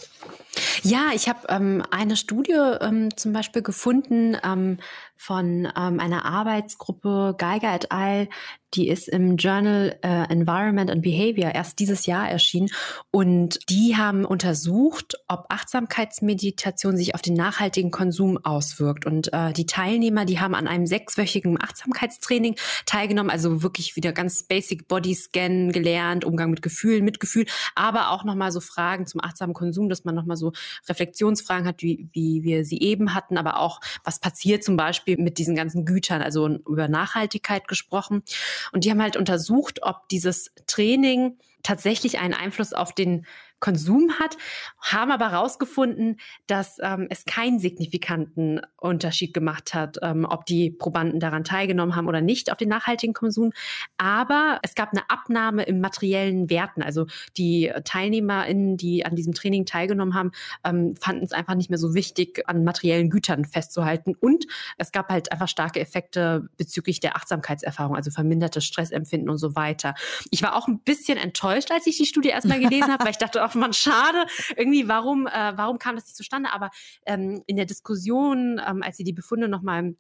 Ja, 0.81 1.10
ich 1.13 1.27
habe 1.27 1.39
ähm, 1.50 1.84
eine 1.91 2.15
Studie 2.15 2.53
ähm, 2.53 3.10
zum 3.17 3.34
Beispiel 3.34 3.62
gefunden 3.62 4.38
ähm, 4.46 4.77
von 5.17 5.67
ähm, 5.77 6.00
einer 6.00 6.25
Arbeitsgruppe 6.25 7.36
Geiger 7.38 7.74
et 7.74 7.91
al. 7.91 8.27
Die 8.74 8.89
ist 8.89 9.07
im 9.07 9.38
Journal 9.38 9.97
äh, 10.03 10.29
Environment 10.29 10.91
and 10.91 11.01
Behavior 11.01 11.55
erst 11.55 11.79
dieses 11.79 12.05
Jahr 12.05 12.29
erschienen. 12.29 12.67
Und 13.12 13.59
die 13.69 13.95
haben 13.95 14.25
untersucht, 14.25 15.15
ob 15.29 15.45
Achtsamkeitsmeditation 15.47 16.97
sich 16.97 17.15
auf 17.15 17.21
den 17.21 17.33
nachhaltigen 17.33 17.91
Konsum 17.91 18.38
auswirkt. 18.43 19.05
Und 19.05 19.31
äh, 19.31 19.53
die 19.53 19.65
Teilnehmer, 19.65 20.25
die 20.25 20.41
haben 20.41 20.53
an 20.53 20.67
einem 20.67 20.86
sechswöchigen 20.86 21.57
Achtsamkeitstraining 21.62 22.55
teilgenommen, 22.86 23.31
also 23.31 23.63
wirklich 23.63 23.95
wieder 23.95 24.12
ganz 24.12 24.43
basic 24.43 24.89
Body 24.89 25.15
Scan 25.15 25.71
gelernt, 25.71 26.25
Umgang 26.25 26.50
mit 26.50 26.62
Gefühlen, 26.62 27.05
Mitgefühl, 27.05 27.45
aber 27.74 28.12
auch 28.12 28.25
nochmal 28.25 28.51
so 28.51 28.59
Fragen 28.59 29.07
zum 29.07 29.24
achtsamen 29.24 29.53
Konsum, 29.53 29.88
dass 29.88 30.03
man 30.03 30.13
nochmal 30.13 30.38
so 30.38 30.51
Reflexionsfragen 30.89 31.65
hat, 31.65 31.81
wie, 31.81 32.09
wie 32.12 32.43
wir 32.43 32.65
sie 32.65 32.79
eben 32.79 33.13
hatten, 33.13 33.38
aber 33.38 33.59
auch, 33.59 33.79
was 34.03 34.19
passiert 34.19 34.63
zum 34.63 34.75
Beispiel 34.75 35.07
mit 35.16 35.38
diesen 35.38 35.56
ganzen 35.56 35.86
Gütern, 35.86 36.22
also 36.22 36.48
über 36.48 36.88
Nachhaltigkeit 36.88 37.68
gesprochen. 37.68 38.24
Und 38.72 38.84
die 38.84 38.91
haben 38.91 39.02
halt 39.02 39.15
untersucht, 39.15 39.80
ob 39.84 40.10
dieses 40.10 40.52
Training 40.67 41.38
tatsächlich 41.63 42.20
einen 42.20 42.34
Einfluss 42.34 42.74
auf 42.74 42.93
den 42.93 43.26
Konsum 43.60 44.12
hat, 44.20 44.38
haben 44.80 45.12
aber 45.12 45.32
herausgefunden, 45.32 46.20
dass 46.46 46.78
ähm, 46.82 47.08
es 47.10 47.26
keinen 47.26 47.60
signifikanten 47.60 48.62
Unterschied 48.78 49.34
gemacht 49.34 49.74
hat, 49.74 49.98
ähm, 50.04 50.26
ob 50.30 50.46
die 50.46 50.70
Probanden 50.70 51.20
daran 51.20 51.43
teilgenommen 51.43 51.96
haben 51.96 52.08
oder 52.08 52.22
nicht 52.22 52.52
auf 52.52 52.58
den 52.58 52.70
nachhaltigen 52.70 53.13
Konsum. 53.13 53.52
Aber 53.98 54.60
es 54.62 54.76
gab 54.76 54.91
eine 54.91 55.10
Abnahme 55.10 55.63
im 55.63 55.82
materiellen 55.82 56.50
Werten. 56.50 56.84
Also 56.84 57.08
die 57.36 57.72
TeilnehmerInnen, 57.84 58.78
die 58.78 59.06
an 59.06 59.15
diesem 59.15 59.34
Training 59.34 59.65
teilgenommen 59.65 60.13
haben, 60.13 60.32
ähm, 60.63 60.96
fanden 60.96 61.24
es 61.24 61.32
einfach 61.32 61.56
nicht 61.56 61.70
mehr 61.70 61.80
so 61.80 61.96
wichtig, 61.96 62.43
an 62.48 62.63
materiellen 62.63 63.10
Gütern 63.10 63.46
festzuhalten. 63.46 64.15
Und 64.20 64.46
es 64.78 64.91
gab 64.91 65.10
halt 65.10 65.32
einfach 65.32 65.48
starke 65.48 65.80
Effekte 65.80 66.48
bezüglich 66.58 67.00
der 67.00 67.15
Achtsamkeitserfahrung, 67.15 67.96
also 67.96 68.12
vermindertes 68.12 68.65
Stressempfinden 68.65 69.30
und 69.30 69.38
so 69.38 69.56
weiter. 69.56 69.96
Ich 70.30 70.43
war 70.43 70.56
auch 70.56 70.67
ein 70.67 70.80
bisschen 70.80 71.17
enttäuscht, 71.17 71.72
als 71.72 71.88
ich 71.88 71.98
die 71.98 72.06
Studie 72.06 72.30
erstmal 72.30 72.60
gelesen 72.60 72.88
habe, 72.91 73.04
weil 73.04 73.12
ich 73.12 73.17
dachte, 73.17 73.43
man 73.55 73.73
schade. 73.73 74.25
Irgendwie, 74.55 74.88
warum, 74.88 75.27
äh, 75.27 75.53
warum 75.55 75.79
kam 75.79 75.95
das 75.95 76.05
nicht 76.05 76.15
zustande? 76.17 76.51
Aber 76.53 76.69
ähm, 77.05 77.43
in 77.47 77.55
der 77.55 77.65
Diskussion, 77.65 78.62
ähm, 78.65 78.83
als 78.83 78.97
sie 78.97 79.03
die 79.03 79.13
Befunde 79.13 79.47
nochmal 79.47 79.95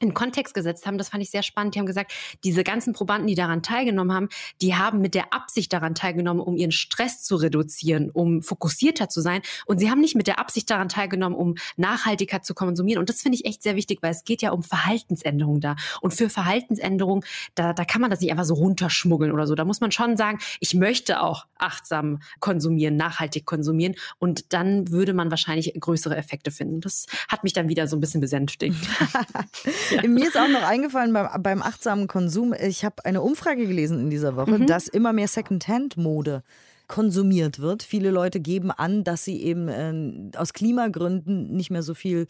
in 0.00 0.14
Kontext 0.14 0.54
gesetzt 0.54 0.86
haben, 0.86 0.98
das 0.98 1.08
fand 1.08 1.22
ich 1.22 1.30
sehr 1.30 1.42
spannend. 1.42 1.74
Die 1.74 1.78
haben 1.78 1.86
gesagt, 1.86 2.12
diese 2.44 2.64
ganzen 2.64 2.92
Probanden, 2.92 3.26
die 3.26 3.34
daran 3.34 3.62
teilgenommen 3.62 4.14
haben, 4.14 4.28
die 4.60 4.74
haben 4.74 5.00
mit 5.00 5.14
der 5.14 5.32
Absicht 5.32 5.72
daran 5.72 5.94
teilgenommen, 5.94 6.40
um 6.40 6.56
ihren 6.56 6.72
Stress 6.72 7.22
zu 7.22 7.36
reduzieren, 7.36 8.10
um 8.10 8.42
fokussierter 8.42 9.08
zu 9.08 9.20
sein. 9.20 9.42
Und 9.66 9.78
sie 9.78 9.90
haben 9.90 10.00
nicht 10.00 10.14
mit 10.14 10.26
der 10.26 10.38
Absicht 10.38 10.70
daran 10.70 10.88
teilgenommen, 10.88 11.36
um 11.36 11.54
nachhaltiger 11.76 12.42
zu 12.42 12.54
konsumieren. 12.54 13.00
Und 13.00 13.08
das 13.08 13.22
finde 13.22 13.36
ich 13.36 13.44
echt 13.44 13.62
sehr 13.62 13.76
wichtig, 13.76 13.98
weil 14.02 14.12
es 14.12 14.24
geht 14.24 14.42
ja 14.42 14.50
um 14.50 14.62
Verhaltensänderungen 14.62 15.60
da. 15.60 15.76
Und 16.00 16.14
für 16.14 16.30
Verhaltensänderungen, 16.30 17.24
da, 17.54 17.72
da 17.72 17.84
kann 17.84 18.00
man 18.00 18.10
das 18.10 18.20
nicht 18.20 18.30
einfach 18.30 18.44
so 18.44 18.54
runterschmuggeln 18.54 19.32
oder 19.32 19.46
so. 19.46 19.54
Da 19.54 19.64
muss 19.64 19.80
man 19.80 19.92
schon 19.92 20.16
sagen, 20.16 20.38
ich 20.60 20.74
möchte 20.74 21.20
auch 21.20 21.46
achtsam 21.56 22.20
konsumieren, 22.40 22.96
nachhaltig 22.96 23.46
konsumieren. 23.46 23.94
Und 24.18 24.52
dann 24.52 24.90
würde 24.90 25.12
man 25.12 25.30
wahrscheinlich 25.30 25.72
größere 25.78 26.16
Effekte 26.16 26.50
finden. 26.50 26.80
Das 26.80 27.06
hat 27.28 27.44
mich 27.44 27.52
dann 27.52 27.68
wieder 27.68 27.86
so 27.86 27.96
ein 27.96 28.00
bisschen 28.00 28.20
besänftigt. 28.20 28.76
Mir 30.06 30.28
ist 30.28 30.36
auch 30.36 30.48
noch 30.48 30.62
eingefallen 30.62 31.12
beim, 31.12 31.42
beim 31.42 31.62
achtsamen 31.62 32.06
Konsum, 32.06 32.54
ich 32.54 32.84
habe 32.84 33.04
eine 33.04 33.22
Umfrage 33.22 33.66
gelesen 33.66 34.00
in 34.00 34.10
dieser 34.10 34.36
Woche, 34.36 34.58
mhm. 34.58 34.66
dass 34.66 34.88
immer 34.88 35.12
mehr 35.12 35.28
Secondhand-Mode 35.28 36.42
konsumiert 36.86 37.60
wird. 37.60 37.82
Viele 37.82 38.10
Leute 38.10 38.40
geben 38.40 38.70
an, 38.70 39.04
dass 39.04 39.24
sie 39.24 39.42
eben 39.42 39.68
äh, 39.68 40.36
aus 40.36 40.52
Klimagründen 40.52 41.54
nicht 41.54 41.70
mehr 41.70 41.82
so 41.82 41.94
viel 41.94 42.26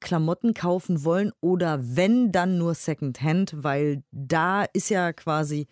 Klamotten 0.00 0.52
kaufen 0.52 1.04
wollen 1.04 1.32
oder 1.40 1.80
wenn 1.82 2.30
dann 2.30 2.58
nur 2.58 2.74
Secondhand, 2.74 3.54
weil 3.56 4.02
da 4.12 4.64
ist 4.64 4.90
ja 4.90 5.12
quasi 5.12 5.66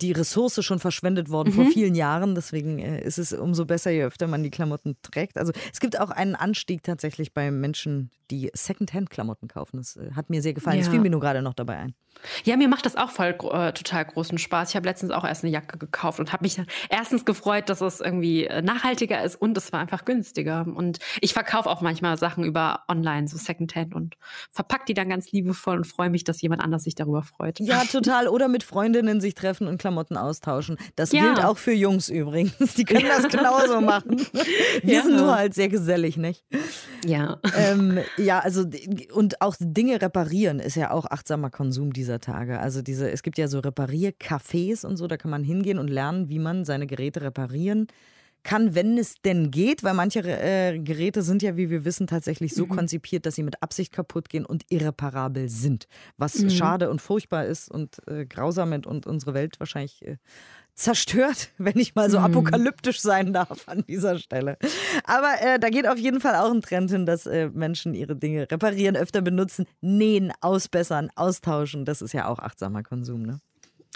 die 0.00 0.12
Ressource 0.12 0.62
schon 0.64 0.78
verschwendet 0.78 1.30
worden 1.30 1.50
mhm. 1.50 1.54
vor 1.54 1.66
vielen 1.66 1.94
Jahren. 1.94 2.34
Deswegen 2.34 2.78
äh, 2.78 3.02
ist 3.02 3.18
es 3.18 3.32
umso 3.32 3.64
besser, 3.64 3.90
je 3.90 4.04
öfter 4.04 4.26
man 4.26 4.42
die 4.42 4.50
Klamotten 4.50 4.96
trägt. 5.02 5.38
Also 5.38 5.52
es 5.72 5.80
gibt 5.80 5.98
auch 5.98 6.10
einen 6.10 6.34
Anstieg 6.34 6.82
tatsächlich 6.82 7.32
bei 7.32 7.50
Menschen, 7.50 8.10
die 8.30 8.50
Secondhand-Klamotten 8.52 9.48
kaufen. 9.48 9.78
Das 9.78 9.96
äh, 9.96 10.10
hat 10.14 10.30
mir 10.30 10.42
sehr 10.42 10.52
gefallen. 10.52 10.78
Ja. 10.78 10.84
Das 10.84 10.90
fiel 10.90 11.00
mir 11.00 11.10
nur 11.10 11.20
gerade 11.20 11.42
noch 11.42 11.54
dabei 11.54 11.76
ein. 11.78 11.94
Ja, 12.44 12.56
mir 12.56 12.68
macht 12.68 12.86
das 12.86 12.96
auch 12.96 13.10
voll 13.10 13.36
äh, 13.52 13.72
total 13.72 14.04
großen 14.04 14.38
Spaß. 14.38 14.70
Ich 14.70 14.76
habe 14.76 14.86
letztens 14.86 15.12
auch 15.12 15.24
erst 15.24 15.44
eine 15.44 15.52
Jacke 15.52 15.78
gekauft 15.78 16.18
und 16.18 16.32
habe 16.32 16.44
mich 16.44 16.60
erstens 16.88 17.24
gefreut, 17.24 17.68
dass 17.68 17.80
es 17.80 18.00
irgendwie 18.00 18.44
äh, 18.44 18.62
nachhaltiger 18.62 19.22
ist 19.22 19.36
und 19.36 19.56
es 19.56 19.72
war 19.72 19.80
einfach 19.80 20.04
günstiger. 20.04 20.66
Und 20.66 20.98
ich 21.20 21.34
verkaufe 21.34 21.68
auch 21.68 21.80
manchmal 21.80 22.16
Sachen 22.16 22.44
über 22.44 22.84
online, 22.88 23.28
so 23.28 23.36
Secondhand 23.36 23.94
und 23.94 24.16
verpacke 24.50 24.84
die 24.88 24.94
dann 24.94 25.08
ganz 25.08 25.30
liebevoll 25.32 25.76
und 25.76 25.86
freue 25.86 26.10
mich, 26.10 26.24
dass 26.24 26.40
jemand 26.40 26.62
anders 26.62 26.84
sich 26.84 26.94
darüber 26.94 27.22
freut. 27.22 27.60
Ja, 27.60 27.84
total. 27.84 28.28
Oder 28.28 28.48
mit 28.48 28.62
Freundinnen 28.62 29.20
sich 29.20 29.34
treffen 29.34 29.66
und 29.66 29.78
Klamotten 29.86 30.16
austauschen. 30.16 30.76
Das 30.96 31.12
ja. 31.12 31.22
gilt 31.22 31.44
auch 31.44 31.58
für 31.58 31.72
Jungs 31.72 32.08
übrigens. 32.08 32.74
Die 32.74 32.84
können 32.84 33.06
das 33.06 33.28
genauso 33.28 33.80
machen. 33.80 34.16
Wir 34.82 34.94
ja. 34.94 35.02
sind 35.02 35.16
nur 35.16 35.36
halt 35.36 35.54
sehr 35.54 35.68
gesellig, 35.68 36.16
nicht? 36.16 36.44
Ja. 37.04 37.38
Ähm, 37.56 38.00
ja, 38.16 38.40
also 38.40 38.64
und 39.12 39.40
auch 39.40 39.54
Dinge 39.60 40.02
reparieren 40.02 40.58
ist 40.58 40.74
ja 40.74 40.90
auch 40.90 41.06
achtsamer 41.06 41.50
Konsum 41.50 41.92
dieser 41.92 42.18
Tage. 42.18 42.58
Also 42.58 42.82
diese, 42.82 43.08
es 43.08 43.22
gibt 43.22 43.38
ja 43.38 43.46
so 43.46 43.60
Repariercafés 43.60 44.84
und 44.84 44.96
so, 44.96 45.06
da 45.06 45.16
kann 45.16 45.30
man 45.30 45.44
hingehen 45.44 45.78
und 45.78 45.86
lernen, 45.88 46.28
wie 46.28 46.40
man 46.40 46.64
seine 46.64 46.88
Geräte 46.88 47.22
reparieren 47.22 47.86
kann, 47.86 47.96
wenn 48.50 48.98
es 48.98 49.16
denn 49.22 49.50
geht, 49.50 49.82
weil 49.82 49.94
manche 49.94 50.20
äh, 50.20 50.78
Geräte 50.78 51.22
sind 51.22 51.42
ja, 51.42 51.56
wie 51.56 51.70
wir 51.70 51.84
wissen, 51.84 52.06
tatsächlich 52.06 52.54
so 52.54 52.66
mhm. 52.66 52.70
konzipiert, 52.70 53.26
dass 53.26 53.34
sie 53.34 53.42
mit 53.42 53.62
Absicht 53.62 53.92
kaputt 53.92 54.28
gehen 54.28 54.46
und 54.46 54.64
irreparabel 54.70 55.48
sind. 55.48 55.86
Was 56.16 56.38
mhm. 56.38 56.50
schade 56.50 56.90
und 56.90 57.00
furchtbar 57.00 57.46
ist 57.46 57.70
und 57.70 57.96
äh, 58.06 58.26
grausam 58.26 58.72
und 58.72 59.06
unsere 59.06 59.34
Welt 59.34 59.58
wahrscheinlich 59.60 60.04
äh, 60.06 60.16
zerstört, 60.74 61.50
wenn 61.58 61.78
ich 61.78 61.94
mal 61.94 62.10
so 62.10 62.18
mhm. 62.18 62.26
apokalyptisch 62.26 63.00
sein 63.00 63.32
darf 63.32 63.68
an 63.68 63.84
dieser 63.88 64.18
Stelle. 64.18 64.58
Aber 65.04 65.34
äh, 65.40 65.58
da 65.58 65.68
geht 65.70 65.88
auf 65.88 65.98
jeden 65.98 66.20
Fall 66.20 66.36
auch 66.36 66.52
ein 66.52 66.60
Trend 66.60 66.90
hin, 66.90 67.06
dass 67.06 67.26
äh, 67.26 67.50
Menschen 67.52 67.94
ihre 67.94 68.16
Dinge 68.16 68.50
reparieren, 68.50 68.96
öfter 68.96 69.22
benutzen, 69.22 69.66
nähen, 69.80 70.32
ausbessern, 70.40 71.10
austauschen. 71.16 71.84
Das 71.84 72.02
ist 72.02 72.12
ja 72.12 72.28
auch 72.28 72.38
achtsamer 72.38 72.82
Konsum, 72.82 73.22
ne? 73.22 73.40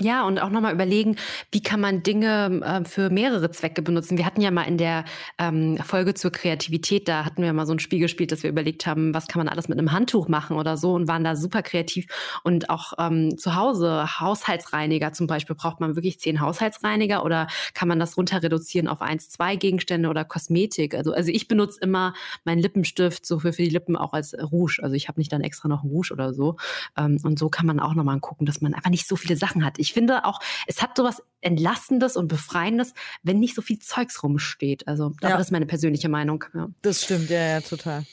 Ja, 0.03 0.27
und 0.27 0.41
auch 0.41 0.49
nochmal 0.49 0.73
überlegen, 0.73 1.17
wie 1.53 1.63
kann 1.63 1.79
man 1.79 2.03
Dinge 2.03 2.63
äh, 2.65 2.89
für 2.89 3.11
mehrere 3.11 3.51
Zwecke 3.51 3.83
benutzen. 3.83 4.17
Wir 4.17 4.25
hatten 4.25 4.41
ja 4.41 4.51
mal 4.51 4.63
in 4.63 4.79
der 4.79 5.05
ähm, 5.37 5.77
Folge 5.77 6.15
zur 6.15 6.33
Kreativität, 6.33 7.07
da 7.07 7.27
hatten 7.27 7.43
wir 7.43 7.53
mal 7.53 7.67
so 7.67 7.75
ein 7.75 7.81
Spiel 7.81 7.99
gespielt, 7.99 8.33
dass 8.33 8.43
wir 8.43 8.49
überlegt 8.49 8.87
haben, 8.87 9.13
was 9.13 9.29
kann 9.29 9.41
man 9.41 9.49
alles 9.49 9.69
mit 9.69 9.79
einem 9.79 9.93
Handtuch 9.93 10.27
machen 10.29 10.57
oder 10.57 10.79
so 10.79 10.95
und 10.95 11.07
waren 11.07 11.23
da 11.23 11.37
super 11.37 11.61
kreativ. 11.61 12.07
Und 12.45 12.71
auch 12.71 12.95
ähm, 12.99 13.37
zu 13.37 13.57
Hause, 13.57 14.21
Haushaltsreiniger 14.21 15.13
zum 15.13 15.27
Beispiel, 15.27 15.55
braucht 15.55 15.81
man 15.81 15.97
wirklich 15.97 16.19
zehn 16.19 16.41
Haushaltsreiniger 16.41 17.23
oder 17.23 17.49
kann 17.75 17.87
man 17.87 17.99
das 17.99 18.17
runter 18.17 18.43
reduzieren 18.43 18.89
auf 18.89 19.03
eins, 19.03 19.29
zwei 19.29 19.57
Gegenstände 19.57 20.09
oder 20.09 20.25
Kosmetik? 20.25 20.95
Also, 20.95 21.13
also 21.13 21.31
ich 21.31 21.47
benutze 21.47 21.79
immer 21.83 22.15
meinen 22.45 22.61
Lippenstift 22.61 23.27
so 23.27 23.39
für, 23.39 23.53
für 23.53 23.65
die 23.65 23.69
Lippen 23.69 23.97
auch 23.97 24.15
als 24.15 24.35
Rouge. 24.35 24.79
Also 24.83 24.95
ich 24.95 25.09
habe 25.09 25.21
nicht 25.21 25.31
dann 25.31 25.43
extra 25.43 25.69
noch 25.69 25.83
einen 25.83 25.91
Rouge 25.91 26.11
oder 26.15 26.33
so. 26.33 26.57
Ähm, 26.97 27.19
und 27.23 27.39
so 27.39 27.51
kann 27.51 27.67
man 27.67 27.81
auch 27.81 27.93
nochmal 27.93 28.19
gucken, 28.21 28.47
dass 28.47 28.63
man 28.63 28.73
einfach 28.73 28.89
nicht 28.89 29.07
so 29.07 29.17
viele 29.17 29.37
Sachen 29.37 29.63
hat. 29.63 29.79
Ich 29.79 29.90
ich 29.91 29.95
finde 29.95 30.25
auch, 30.25 30.39
es 30.69 30.81
hat 30.83 30.97
sowas 30.97 31.21
Entlastendes 31.41 32.17
und 32.17 32.29
Befreiendes, 32.29 32.95
wenn 33.25 33.41
nicht 33.41 33.57
so 33.57 33.63
viel 33.63 33.81
Zeugs 33.81 34.23
rumsteht. 34.23 34.87
Also, 34.87 35.13
ja. 35.21 35.31
das 35.31 35.41
ist 35.41 35.51
meine 35.51 35.67
persönliche 35.67 36.09
Meinung. 36.09 36.45
Ja. 36.55 36.69
Das 36.83 37.03
stimmt, 37.03 37.29
ja, 37.29 37.41
ja, 37.41 37.61
total. 37.61 38.05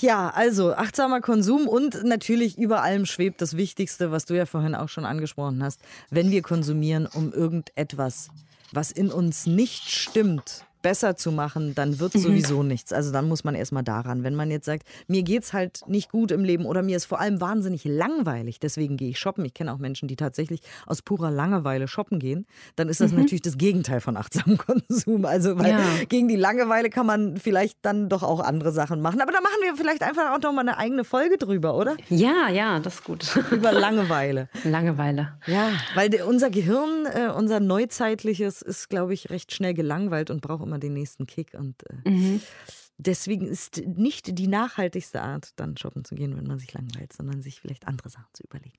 Ja, 0.00 0.30
also 0.30 0.74
achtsamer 0.74 1.20
Konsum 1.20 1.68
und 1.68 2.04
natürlich 2.04 2.58
über 2.58 2.82
allem 2.82 3.06
schwebt 3.06 3.40
das 3.40 3.56
Wichtigste, 3.56 4.10
was 4.10 4.24
du 4.24 4.34
ja 4.34 4.46
vorhin 4.46 4.74
auch 4.74 4.88
schon 4.88 5.04
angesprochen 5.04 5.62
hast, 5.62 5.80
wenn 6.10 6.30
wir 6.30 6.42
konsumieren, 6.42 7.06
um 7.06 7.32
irgendetwas, 7.32 8.28
was 8.72 8.90
in 8.90 9.10
uns 9.10 9.46
nicht 9.46 9.88
stimmt, 9.88 10.65
besser 10.86 11.16
zu 11.16 11.32
machen, 11.32 11.74
dann 11.74 11.98
wird 11.98 12.14
mhm. 12.14 12.20
sowieso 12.20 12.62
nichts. 12.62 12.92
Also 12.92 13.10
dann 13.10 13.26
muss 13.26 13.42
man 13.42 13.56
erstmal 13.56 13.82
daran. 13.82 14.22
Wenn 14.22 14.36
man 14.36 14.52
jetzt 14.52 14.66
sagt, 14.66 14.86
mir 15.08 15.24
geht 15.24 15.42
es 15.42 15.52
halt 15.52 15.80
nicht 15.88 16.12
gut 16.12 16.30
im 16.30 16.44
Leben 16.44 16.64
oder 16.64 16.84
mir 16.84 16.96
ist 16.96 17.06
vor 17.06 17.18
allem 17.18 17.40
wahnsinnig 17.40 17.84
langweilig, 17.84 18.60
deswegen 18.60 18.96
gehe 18.96 19.08
ich 19.08 19.18
shoppen. 19.18 19.44
Ich 19.44 19.52
kenne 19.52 19.72
auch 19.72 19.78
Menschen, 19.78 20.06
die 20.06 20.14
tatsächlich 20.14 20.60
aus 20.86 21.02
purer 21.02 21.32
Langeweile 21.32 21.88
shoppen 21.88 22.20
gehen. 22.20 22.46
Dann 22.76 22.88
ist 22.88 23.00
das 23.00 23.10
mhm. 23.10 23.18
natürlich 23.18 23.42
das 23.42 23.58
Gegenteil 23.58 24.00
von 24.00 24.16
achtsamem 24.16 24.58
Konsum. 24.88 25.24
Also 25.24 25.58
weil 25.58 25.72
ja. 25.72 25.80
gegen 26.08 26.28
die 26.28 26.36
Langeweile 26.36 26.88
kann 26.88 27.04
man 27.04 27.36
vielleicht 27.36 27.78
dann 27.82 28.08
doch 28.08 28.22
auch 28.22 28.38
andere 28.38 28.70
Sachen 28.70 29.00
machen. 29.00 29.20
Aber 29.20 29.32
da 29.32 29.40
machen 29.40 29.58
wir 29.64 29.74
vielleicht 29.74 30.04
einfach 30.04 30.36
auch 30.36 30.40
noch 30.40 30.52
mal 30.52 30.60
eine 30.60 30.78
eigene 30.78 31.02
Folge 31.02 31.36
drüber, 31.36 31.76
oder? 31.76 31.96
Ja, 32.10 32.48
ja, 32.48 32.78
das 32.78 32.94
ist 32.94 33.04
gut. 33.04 33.36
Über 33.50 33.72
Langeweile. 33.72 34.48
Langeweile. 34.62 35.32
Ja, 35.48 35.70
weil 35.96 36.14
unser 36.22 36.50
Gehirn, 36.50 37.06
äh, 37.06 37.32
unser 37.36 37.58
neuzeitliches, 37.58 38.62
ist, 38.62 38.88
glaube 38.88 39.14
ich, 39.14 39.30
recht 39.30 39.52
schnell 39.52 39.74
gelangweilt 39.74 40.30
und 40.30 40.42
braucht 40.42 40.62
immer 40.62 40.75
immer 40.76 40.78
den 40.78 40.92
nächsten 40.92 41.26
Kick. 41.26 41.54
Und 41.54 41.82
äh, 41.88 42.08
mhm. 42.08 42.40
deswegen 42.98 43.46
ist 43.46 43.82
nicht 43.86 44.38
die 44.38 44.48
nachhaltigste 44.48 45.22
Art, 45.22 45.50
dann 45.56 45.76
shoppen 45.76 46.04
zu 46.04 46.14
gehen, 46.14 46.36
wenn 46.36 46.46
man 46.46 46.58
sich 46.58 46.72
langweilt, 46.72 47.12
sondern 47.12 47.42
sich 47.42 47.60
vielleicht 47.60 47.88
andere 47.88 48.10
Sachen 48.10 48.28
zu 48.32 48.44
überlegen. 48.44 48.78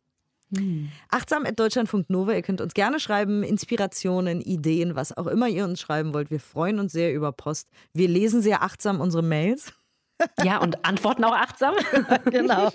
Mhm. 0.49 0.89
Achtsam 1.09 1.45
at 1.45 1.59
deutschland.nova. 1.59 2.33
Ihr 2.33 2.41
könnt 2.41 2.61
uns 2.61 2.73
gerne 2.73 2.99
schreiben, 2.99 3.43
Inspirationen, 3.43 4.39
Ideen, 4.39 4.95
was 4.95 5.15
auch 5.15 5.27
immer 5.27 5.49
ihr 5.49 5.65
uns 5.65 5.81
schreiben 5.81 6.13
wollt. 6.13 6.31
Wir 6.31 6.39
freuen 6.39 6.79
uns 6.79 6.93
sehr 6.93 7.13
über 7.13 7.33
Post. 7.33 7.67
Wir 7.93 8.07
lesen 8.07 8.41
sehr 8.41 8.63
achtsam 8.63 9.01
unsere 9.01 9.23
Mails. 9.23 9.73
Ja, 10.43 10.59
und 10.59 10.85
antworten 10.85 11.23
auch 11.23 11.35
achtsam. 11.35 11.75
genau. 12.25 12.71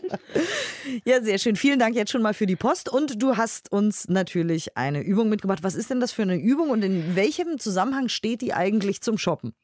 Ja, 1.05 1.23
sehr 1.23 1.39
schön. 1.39 1.57
Vielen 1.57 1.79
Dank 1.79 1.95
jetzt 1.95 2.13
schon 2.13 2.23
mal 2.23 2.35
für 2.35 2.47
die 2.47 2.57
Post. 2.57 2.89
Und 2.89 3.23
du 3.23 3.37
hast 3.37 3.71
uns 3.73 4.09
natürlich 4.09 4.77
eine 4.77 5.03
Übung 5.03 5.29
mitgebracht. 5.29 5.63
Was 5.63 5.75
ist 5.75 5.91
denn 5.91 6.01
das 6.01 6.13
für 6.13 6.23
eine 6.23 6.37
Übung 6.37 6.71
und 6.71 6.85
in 6.85 7.17
welchem 7.17 7.59
Zusammenhang 7.59 8.09
steht 8.09 8.41
die 8.43 8.55
eigentlich 8.55 9.03
zum 9.03 9.19
Shoppen? 9.19 9.55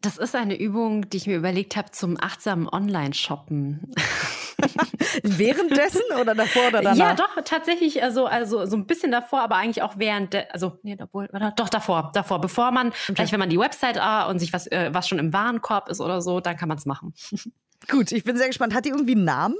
Das 0.00 0.18
ist 0.18 0.34
eine 0.34 0.58
Übung, 0.58 1.08
die 1.10 1.16
ich 1.16 1.26
mir 1.26 1.36
überlegt 1.36 1.76
habe 1.76 1.90
zum 1.90 2.16
achtsamen 2.20 2.68
Online-Shoppen. 2.68 3.94
Währenddessen 5.22 6.02
oder 6.20 6.34
davor 6.34 6.68
oder 6.68 6.82
danach? 6.82 6.96
Ja, 6.96 7.14
doch, 7.14 7.36
tatsächlich, 7.44 8.02
also, 8.02 8.26
also 8.26 8.66
so 8.66 8.76
ein 8.76 8.86
bisschen 8.86 9.12
davor, 9.12 9.40
aber 9.40 9.56
eigentlich 9.56 9.82
auch 9.82 9.94
während, 9.98 10.34
also, 10.52 10.78
nee, 10.82 10.96
obwohl, 11.00 11.28
oder, 11.32 11.52
doch 11.56 11.68
davor, 11.68 12.10
davor, 12.12 12.40
bevor 12.40 12.70
man, 12.70 12.88
okay. 12.88 13.14
vielleicht 13.14 13.32
wenn 13.32 13.40
man 13.40 13.50
die 13.50 13.58
Website 13.58 13.98
ah, 13.98 14.28
und 14.28 14.38
sich 14.38 14.52
was, 14.52 14.66
äh, 14.66 14.90
was 14.92 15.08
schon 15.08 15.18
im 15.18 15.32
Warenkorb 15.32 15.88
ist 15.88 16.00
oder 16.00 16.20
so, 16.20 16.40
dann 16.40 16.56
kann 16.56 16.68
man 16.68 16.78
es 16.78 16.86
machen. 16.86 17.14
Gut, 17.88 18.10
ich 18.12 18.24
bin 18.24 18.36
sehr 18.36 18.48
gespannt. 18.48 18.74
Hat 18.74 18.84
die 18.84 18.90
irgendwie 18.90 19.14
einen 19.14 19.24
Namen? 19.24 19.56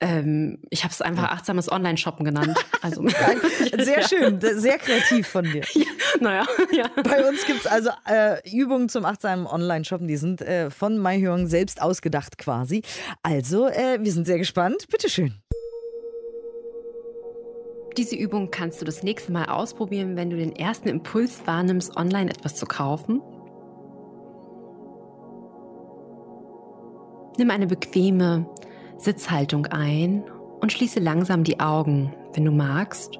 Ähm, 0.00 0.58
ich 0.70 0.82
habe 0.84 0.92
es 0.92 1.00
einfach 1.00 1.30
achtsames 1.30 1.70
Online-Shoppen 1.70 2.24
genannt. 2.24 2.58
Also, 2.82 3.06
sehr 3.78 4.06
schön, 4.06 4.40
sehr 4.40 4.78
kreativ 4.78 5.28
von 5.28 5.44
dir. 5.44 5.62
Ja, 5.72 5.86
naja, 6.20 6.46
ja. 6.72 6.90
Bei 7.02 7.28
uns 7.28 7.46
gibt 7.46 7.60
es 7.60 7.66
also 7.66 7.90
äh, 8.06 8.38
Übungen 8.50 8.88
zum 8.88 9.04
achtsamen 9.04 9.46
Online-Shoppen, 9.46 10.08
die 10.08 10.16
sind 10.16 10.42
äh, 10.42 10.70
von 10.70 10.98
MyHyoung 10.98 11.46
selbst 11.46 11.80
ausgedacht 11.80 12.38
quasi. 12.38 12.82
Also, 13.22 13.68
äh, 13.68 13.98
wir 14.00 14.12
sind 14.12 14.26
sehr 14.26 14.38
gespannt. 14.38 14.86
Bitteschön. 14.90 15.34
Diese 17.96 18.16
Übung 18.16 18.50
kannst 18.50 18.80
du 18.80 18.84
das 18.84 19.04
nächste 19.04 19.30
Mal 19.30 19.44
ausprobieren, 19.44 20.16
wenn 20.16 20.28
du 20.28 20.36
den 20.36 20.56
ersten 20.56 20.88
Impuls 20.88 21.46
wahrnimmst, 21.46 21.96
online 21.96 22.30
etwas 22.30 22.56
zu 22.56 22.66
kaufen. 22.66 23.22
Nimm 27.38 27.50
eine 27.50 27.68
bequeme, 27.68 28.46
Sitzhaltung 28.96 29.66
ein 29.66 30.24
und 30.60 30.72
schließe 30.72 31.00
langsam 31.00 31.44
die 31.44 31.60
Augen, 31.60 32.14
wenn 32.32 32.44
du 32.44 32.52
magst, 32.52 33.18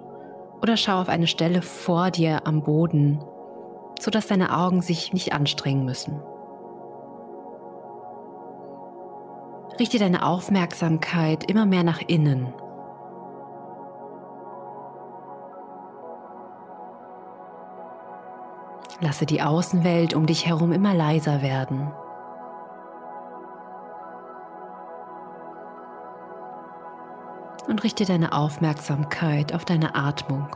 oder 0.62 0.76
schau 0.76 1.00
auf 1.00 1.08
eine 1.08 1.26
Stelle 1.26 1.62
vor 1.62 2.10
dir 2.10 2.46
am 2.46 2.62
Boden, 2.62 3.22
sodass 4.00 4.26
deine 4.26 4.56
Augen 4.56 4.80
sich 4.80 5.12
nicht 5.12 5.32
anstrengen 5.32 5.84
müssen. 5.84 6.20
Richte 9.78 9.98
deine 9.98 10.24
Aufmerksamkeit 10.24 11.50
immer 11.50 11.66
mehr 11.66 11.82
nach 11.82 12.00
innen. 12.00 12.54
Lasse 19.00 19.26
die 19.26 19.42
Außenwelt 19.42 20.14
um 20.14 20.26
dich 20.26 20.46
herum 20.46 20.72
immer 20.72 20.94
leiser 20.94 21.42
werden. 21.42 21.92
Und 27.68 27.82
richte 27.82 28.04
deine 28.04 28.32
Aufmerksamkeit 28.32 29.54
auf 29.54 29.64
deine 29.64 29.94
Atmung. 29.94 30.48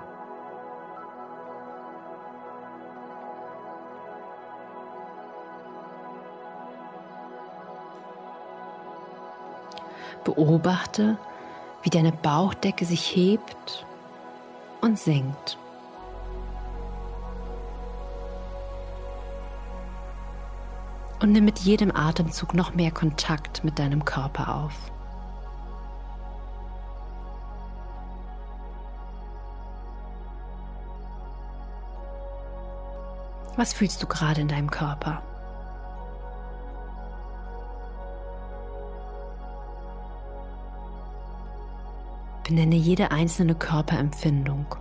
Beobachte, 10.24 11.16
wie 11.82 11.90
deine 11.90 12.12
Bauchdecke 12.12 12.84
sich 12.84 13.16
hebt 13.16 13.86
und 14.80 14.98
senkt. 14.98 15.56
Und 21.20 21.32
nimm 21.32 21.44
mit 21.44 21.58
jedem 21.60 21.94
Atemzug 21.94 22.54
noch 22.54 22.74
mehr 22.74 22.92
Kontakt 22.92 23.64
mit 23.64 23.78
deinem 23.78 24.04
Körper 24.04 24.54
auf. 24.54 24.92
Was 33.58 33.72
fühlst 33.72 34.00
du 34.00 34.06
gerade 34.06 34.40
in 34.40 34.46
deinem 34.46 34.70
Körper? 34.70 35.20
Benenne 42.46 42.76
jede 42.76 43.10
einzelne 43.10 43.56
Körperempfindung. 43.56 44.76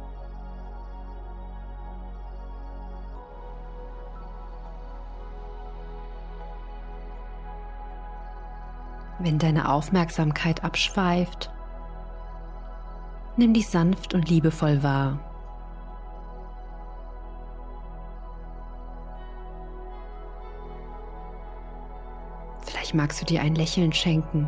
Wenn 9.18 9.40
deine 9.40 9.70
Aufmerksamkeit 9.70 10.64
abschweift, 10.64 11.50
nimm 13.38 13.56
dich 13.56 13.70
sanft 13.70 14.14
und 14.14 14.30
liebevoll 14.30 14.84
wahr 14.84 15.27
Vielleicht 22.88 22.96
magst 22.96 23.22
du 23.22 23.26
dir 23.26 23.42
ein 23.42 23.54
Lächeln 23.54 23.92
schenken. 23.92 24.48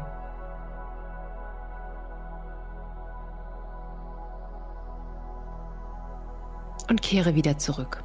Und 6.88 7.02
kehre 7.02 7.36
wieder 7.36 7.58
zurück. 7.58 8.02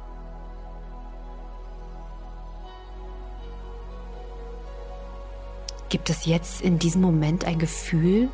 Gibt 5.87 6.09
es 6.09 6.25
jetzt 6.25 6.59
in 6.59 6.79
diesem 6.79 7.01
Moment 7.01 7.45
ein 7.45 7.57
Gefühl? 7.57 8.27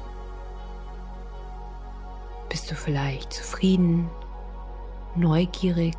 Bist 2.50 2.72
du 2.72 2.74
vielleicht 2.74 3.32
zufrieden, 3.32 4.10
neugierig, 5.16 5.98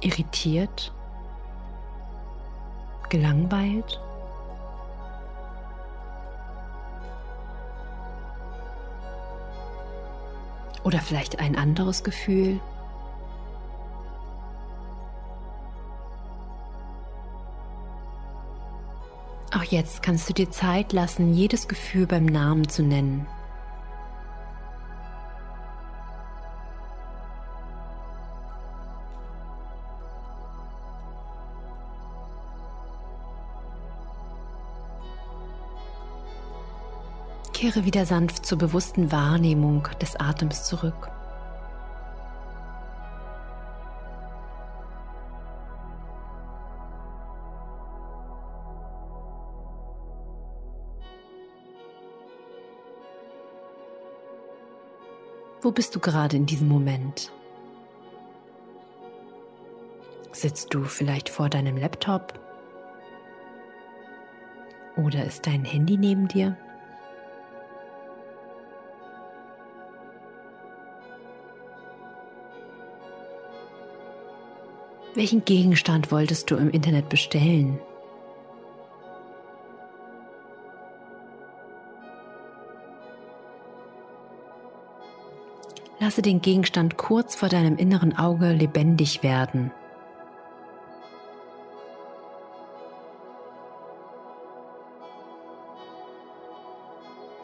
irritiert, 0.00 0.94
gelangweilt? 3.10 4.00
Oder 10.84 11.00
vielleicht 11.00 11.38
ein 11.38 11.56
anderes 11.56 12.02
Gefühl? 12.02 12.60
Auch 19.54 19.64
jetzt 19.64 20.02
kannst 20.02 20.28
du 20.28 20.32
dir 20.32 20.50
Zeit 20.50 20.92
lassen, 20.92 21.34
jedes 21.34 21.68
Gefühl 21.68 22.06
beim 22.06 22.24
Namen 22.24 22.68
zu 22.68 22.82
nennen. 22.82 23.26
Kehre 37.62 37.84
wieder 37.84 38.06
sanft 38.06 38.44
zur 38.44 38.58
bewussten 38.58 39.12
Wahrnehmung 39.12 39.86
des 40.00 40.16
Atems 40.16 40.64
zurück. 40.64 41.12
Wo 55.60 55.70
bist 55.70 55.94
du 55.94 56.00
gerade 56.00 56.36
in 56.36 56.46
diesem 56.46 56.66
Moment? 56.66 57.30
Sitzt 60.32 60.74
du 60.74 60.82
vielleicht 60.82 61.28
vor 61.28 61.48
deinem 61.48 61.76
Laptop? 61.76 62.40
Oder 64.96 65.24
ist 65.24 65.46
dein 65.46 65.64
Handy 65.64 65.96
neben 65.96 66.26
dir? 66.26 66.56
Welchen 75.14 75.44
Gegenstand 75.44 76.10
wolltest 76.10 76.50
du 76.50 76.56
im 76.56 76.70
Internet 76.70 77.10
bestellen? 77.10 77.78
Lasse 86.00 86.22
den 86.22 86.40
Gegenstand 86.40 86.96
kurz 86.96 87.34
vor 87.34 87.50
deinem 87.50 87.76
inneren 87.76 88.16
Auge 88.16 88.52
lebendig 88.52 89.22
werden. 89.22 89.70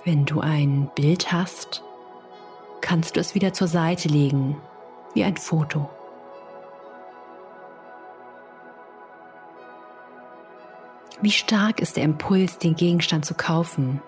Wenn 0.04 0.24
du 0.24 0.40
ein 0.40 0.90
Bild 0.94 1.32
hast, 1.32 1.84
kannst 2.80 3.16
du 3.16 3.20
es 3.20 3.34
wieder 3.34 3.52
zur 3.52 3.68
Seite 3.68 4.08
legen, 4.08 4.56
wie 5.12 5.22
ein 5.22 5.36
Foto. 5.36 5.90
Wie 11.20 11.32
stark 11.32 11.80
ist 11.80 11.96
der 11.96 12.04
Impuls, 12.04 12.58
den 12.58 12.76
Gegenstand 12.76 13.24
zu 13.24 13.34
kaufen? 13.34 14.00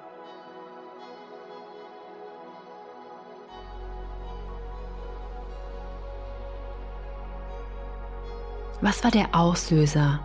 Was 8.81 9.03
war 9.03 9.11
der 9.11 9.35
Auslöser, 9.35 10.21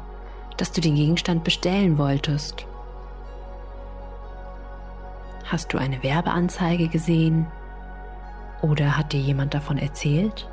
dass 0.58 0.71
du 0.71 0.80
den 0.80 0.93
Gegenstand 0.95 1.43
bestellen 1.43 1.98
wolltest? 1.98 2.67
Hast 5.45 5.74
du 5.74 5.80
eine 5.80 6.04
Werbeanzeige 6.04 6.88
gesehen? 6.88 7.48
Oder 8.62 8.95
hat 8.95 9.12
dir 9.12 9.19
jemand 9.19 9.56
davon 9.56 9.80
erzählt? 9.80 10.48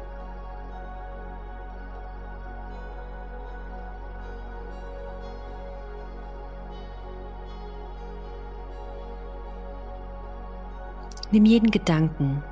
Nimm 11.32 11.46
jeden 11.46 11.70
Gedanken, 11.70 12.44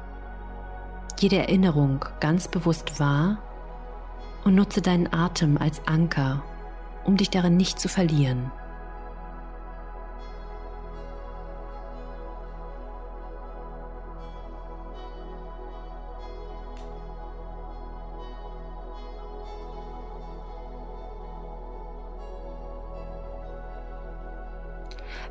jede 1.19 1.37
Erinnerung 1.37 2.03
ganz 2.19 2.49
bewusst 2.49 2.99
wahr 2.99 3.37
und 4.45 4.55
nutze 4.55 4.81
deinen 4.81 5.13
Atem 5.13 5.59
als 5.59 5.87
Anker, 5.87 6.43
um 7.05 7.19
dich 7.19 7.29
darin 7.29 7.59
nicht 7.59 7.79
zu 7.79 7.89
verlieren. 7.89 8.51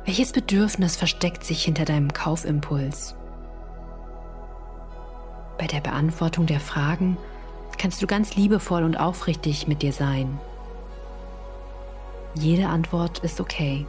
Welches 0.04 0.30
Bedürfnis 0.30 0.94
versteckt 0.94 1.42
sich 1.42 1.64
hinter 1.64 1.84
deinem 1.84 2.12
Kaufimpuls? 2.12 3.16
Bei 5.60 5.66
der 5.66 5.82
Beantwortung 5.82 6.46
der 6.46 6.58
Fragen 6.58 7.18
kannst 7.76 8.00
du 8.00 8.06
ganz 8.06 8.34
liebevoll 8.34 8.82
und 8.82 8.98
aufrichtig 8.98 9.68
mit 9.68 9.82
dir 9.82 9.92
sein. 9.92 10.40
Jede 12.32 12.66
Antwort 12.66 13.18
ist 13.18 13.42
okay. 13.42 13.86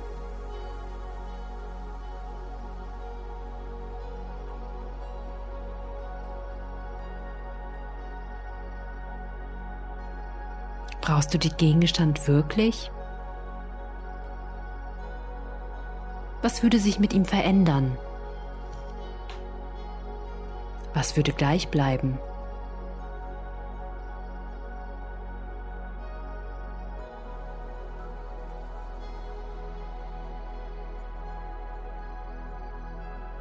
Brauchst 10.99 11.33
du 11.33 11.37
den 11.37 11.55
Gegenstand 11.55 12.27
wirklich? 12.27 12.91
Was 16.41 16.63
würde 16.63 16.79
sich 16.79 16.99
mit 16.99 17.13
ihm 17.13 17.23
verändern? 17.23 17.97
Was 21.01 21.17
würde 21.17 21.33
gleich 21.33 21.67
bleiben? 21.69 22.19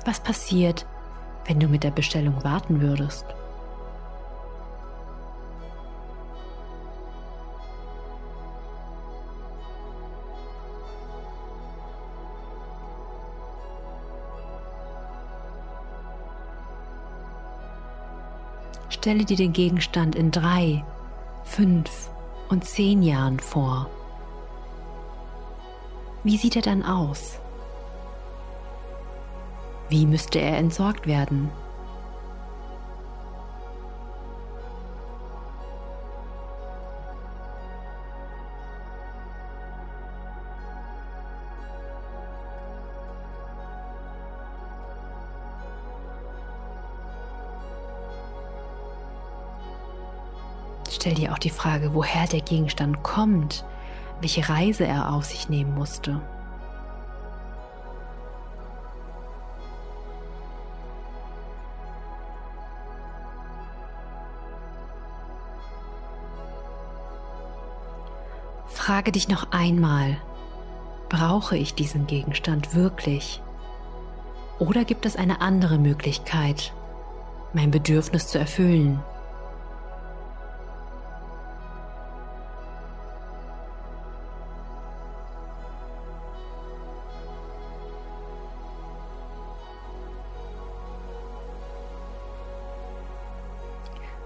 Was 0.07 0.21
passiert, 0.21 0.87
wenn 1.45 1.61
du 1.61 1.69
mit 1.69 1.85
der 1.85 1.91
Bestellung 1.91 2.43
warten 2.43 2.81
würdest? 2.81 3.27
Stelle 19.01 19.25
dir 19.25 19.39
den 19.39 19.55
Gegenstand 19.55 20.15
in 20.15 20.31
drei, 20.31 20.85
fünf 21.45 22.11
und 22.51 22.67
zehn 22.67 23.03
Jahren 23.03 23.41
vor. 23.41 23.89
Wie 26.23 26.37
sieht 26.37 26.55
er 26.55 26.61
dann 26.61 26.83
aus? 26.83 27.41
Wie 29.89 30.05
müsste 30.05 30.39
er 30.39 30.59
entsorgt 30.59 31.07
werden? 31.07 31.51
Stell 51.01 51.15
dir 51.15 51.33
auch 51.33 51.39
die 51.39 51.49
Frage, 51.49 51.95
woher 51.95 52.27
der 52.27 52.43
Gegenstand 52.43 53.03
kommt, 53.03 53.65
welche 54.21 54.47
Reise 54.47 54.87
er 54.87 55.15
auf 55.15 55.25
sich 55.25 55.49
nehmen 55.49 55.75
musste. 55.75 56.21
Frage 68.67 69.11
dich 69.11 69.27
noch 69.27 69.53
einmal, 69.53 70.19
brauche 71.09 71.57
ich 71.57 71.75
diesen 71.75 72.07
Gegenstand 72.07 72.75
wirklich? 72.75 73.41
Oder 74.59 74.85
gibt 74.85 75.07
es 75.07 75.17
eine 75.17 75.41
andere 75.41 75.79
Möglichkeit, 75.79 76.75
mein 77.55 77.71
Bedürfnis 77.71 78.27
zu 78.27 78.39
erfüllen? 78.39 79.03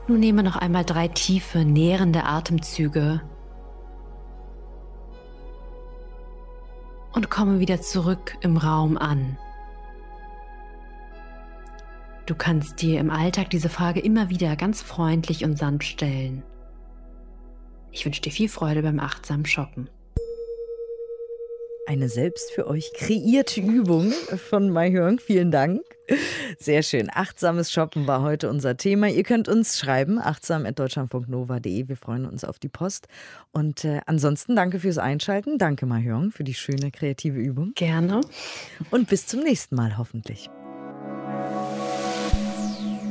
Nun 0.06 0.20
nehme 0.20 0.42
noch 0.42 0.56
einmal 0.56 0.84
drei 0.84 1.08
tiefe, 1.08 1.64
nährende 1.64 2.24
Atemzüge 2.24 3.22
und 7.14 7.30
komme 7.30 7.60
wieder 7.60 7.80
zurück 7.80 8.36
im 8.42 8.56
Raum 8.56 8.98
an. 8.98 9.38
Du 12.26 12.34
kannst 12.34 12.82
dir 12.82 13.00
im 13.00 13.10
Alltag 13.10 13.50
diese 13.50 13.68
Frage 13.68 14.00
immer 14.00 14.28
wieder 14.28 14.56
ganz 14.56 14.82
freundlich 14.82 15.44
und 15.44 15.56
sanft 15.56 15.84
stellen. 15.84 16.42
Ich 17.90 18.04
wünsche 18.04 18.22
dir 18.22 18.32
viel 18.32 18.48
Freude 18.48 18.82
beim 18.82 18.98
achtsamen 18.98 19.46
Shoppen. 19.46 19.88
Eine 21.86 22.08
selbst 22.08 22.50
für 22.52 22.66
euch 22.66 22.92
kreierte 22.94 23.60
Übung 23.60 24.10
von 24.48 24.70
Mahjong. 24.70 25.18
Vielen 25.18 25.50
Dank. 25.50 25.82
Sehr 26.58 26.82
schön. 26.82 27.10
Achtsames 27.12 27.70
Shoppen 27.70 28.06
war 28.06 28.22
heute 28.22 28.48
unser 28.48 28.78
Thema. 28.78 29.08
Ihr 29.08 29.22
könnt 29.22 29.48
uns 29.48 29.78
schreiben, 29.78 30.18
achtsam.deutschland.nova.de. 30.18 31.88
Wir 31.88 31.96
freuen 31.96 32.24
uns 32.24 32.42
auf 32.44 32.58
die 32.58 32.70
Post. 32.70 33.08
Und 33.52 33.84
äh, 33.84 34.00
ansonsten 34.06 34.56
danke 34.56 34.80
fürs 34.80 34.96
Einschalten. 34.96 35.58
Danke, 35.58 35.84
Mahjong, 35.84 36.30
für 36.30 36.44
die 36.44 36.54
schöne 36.54 36.90
kreative 36.90 37.38
Übung. 37.38 37.72
Gerne. 37.74 38.22
Und 38.90 39.08
bis 39.10 39.26
zum 39.26 39.40
nächsten 39.40 39.76
Mal 39.76 39.98
hoffentlich. 39.98 40.48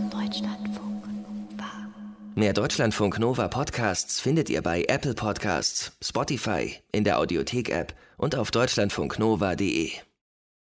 Deutschlandfunk 0.10 1.06
Nova. 1.08 1.72
Mehr 2.34 2.54
Deutschlandfunk 2.54 3.20
Nova 3.20 3.50
Podcasts 3.50 4.20
findet 4.20 4.50
ihr 4.50 4.64
bei 4.64 4.86
Apple 4.88 5.14
Podcasts, 5.14 5.96
Spotify, 6.02 6.74
in 6.92 7.04
der 7.04 7.20
Audiothek-App 7.20 7.94
und 8.24 8.36
auf 8.36 8.52
deutschlandfunknova.de. 8.52 10.13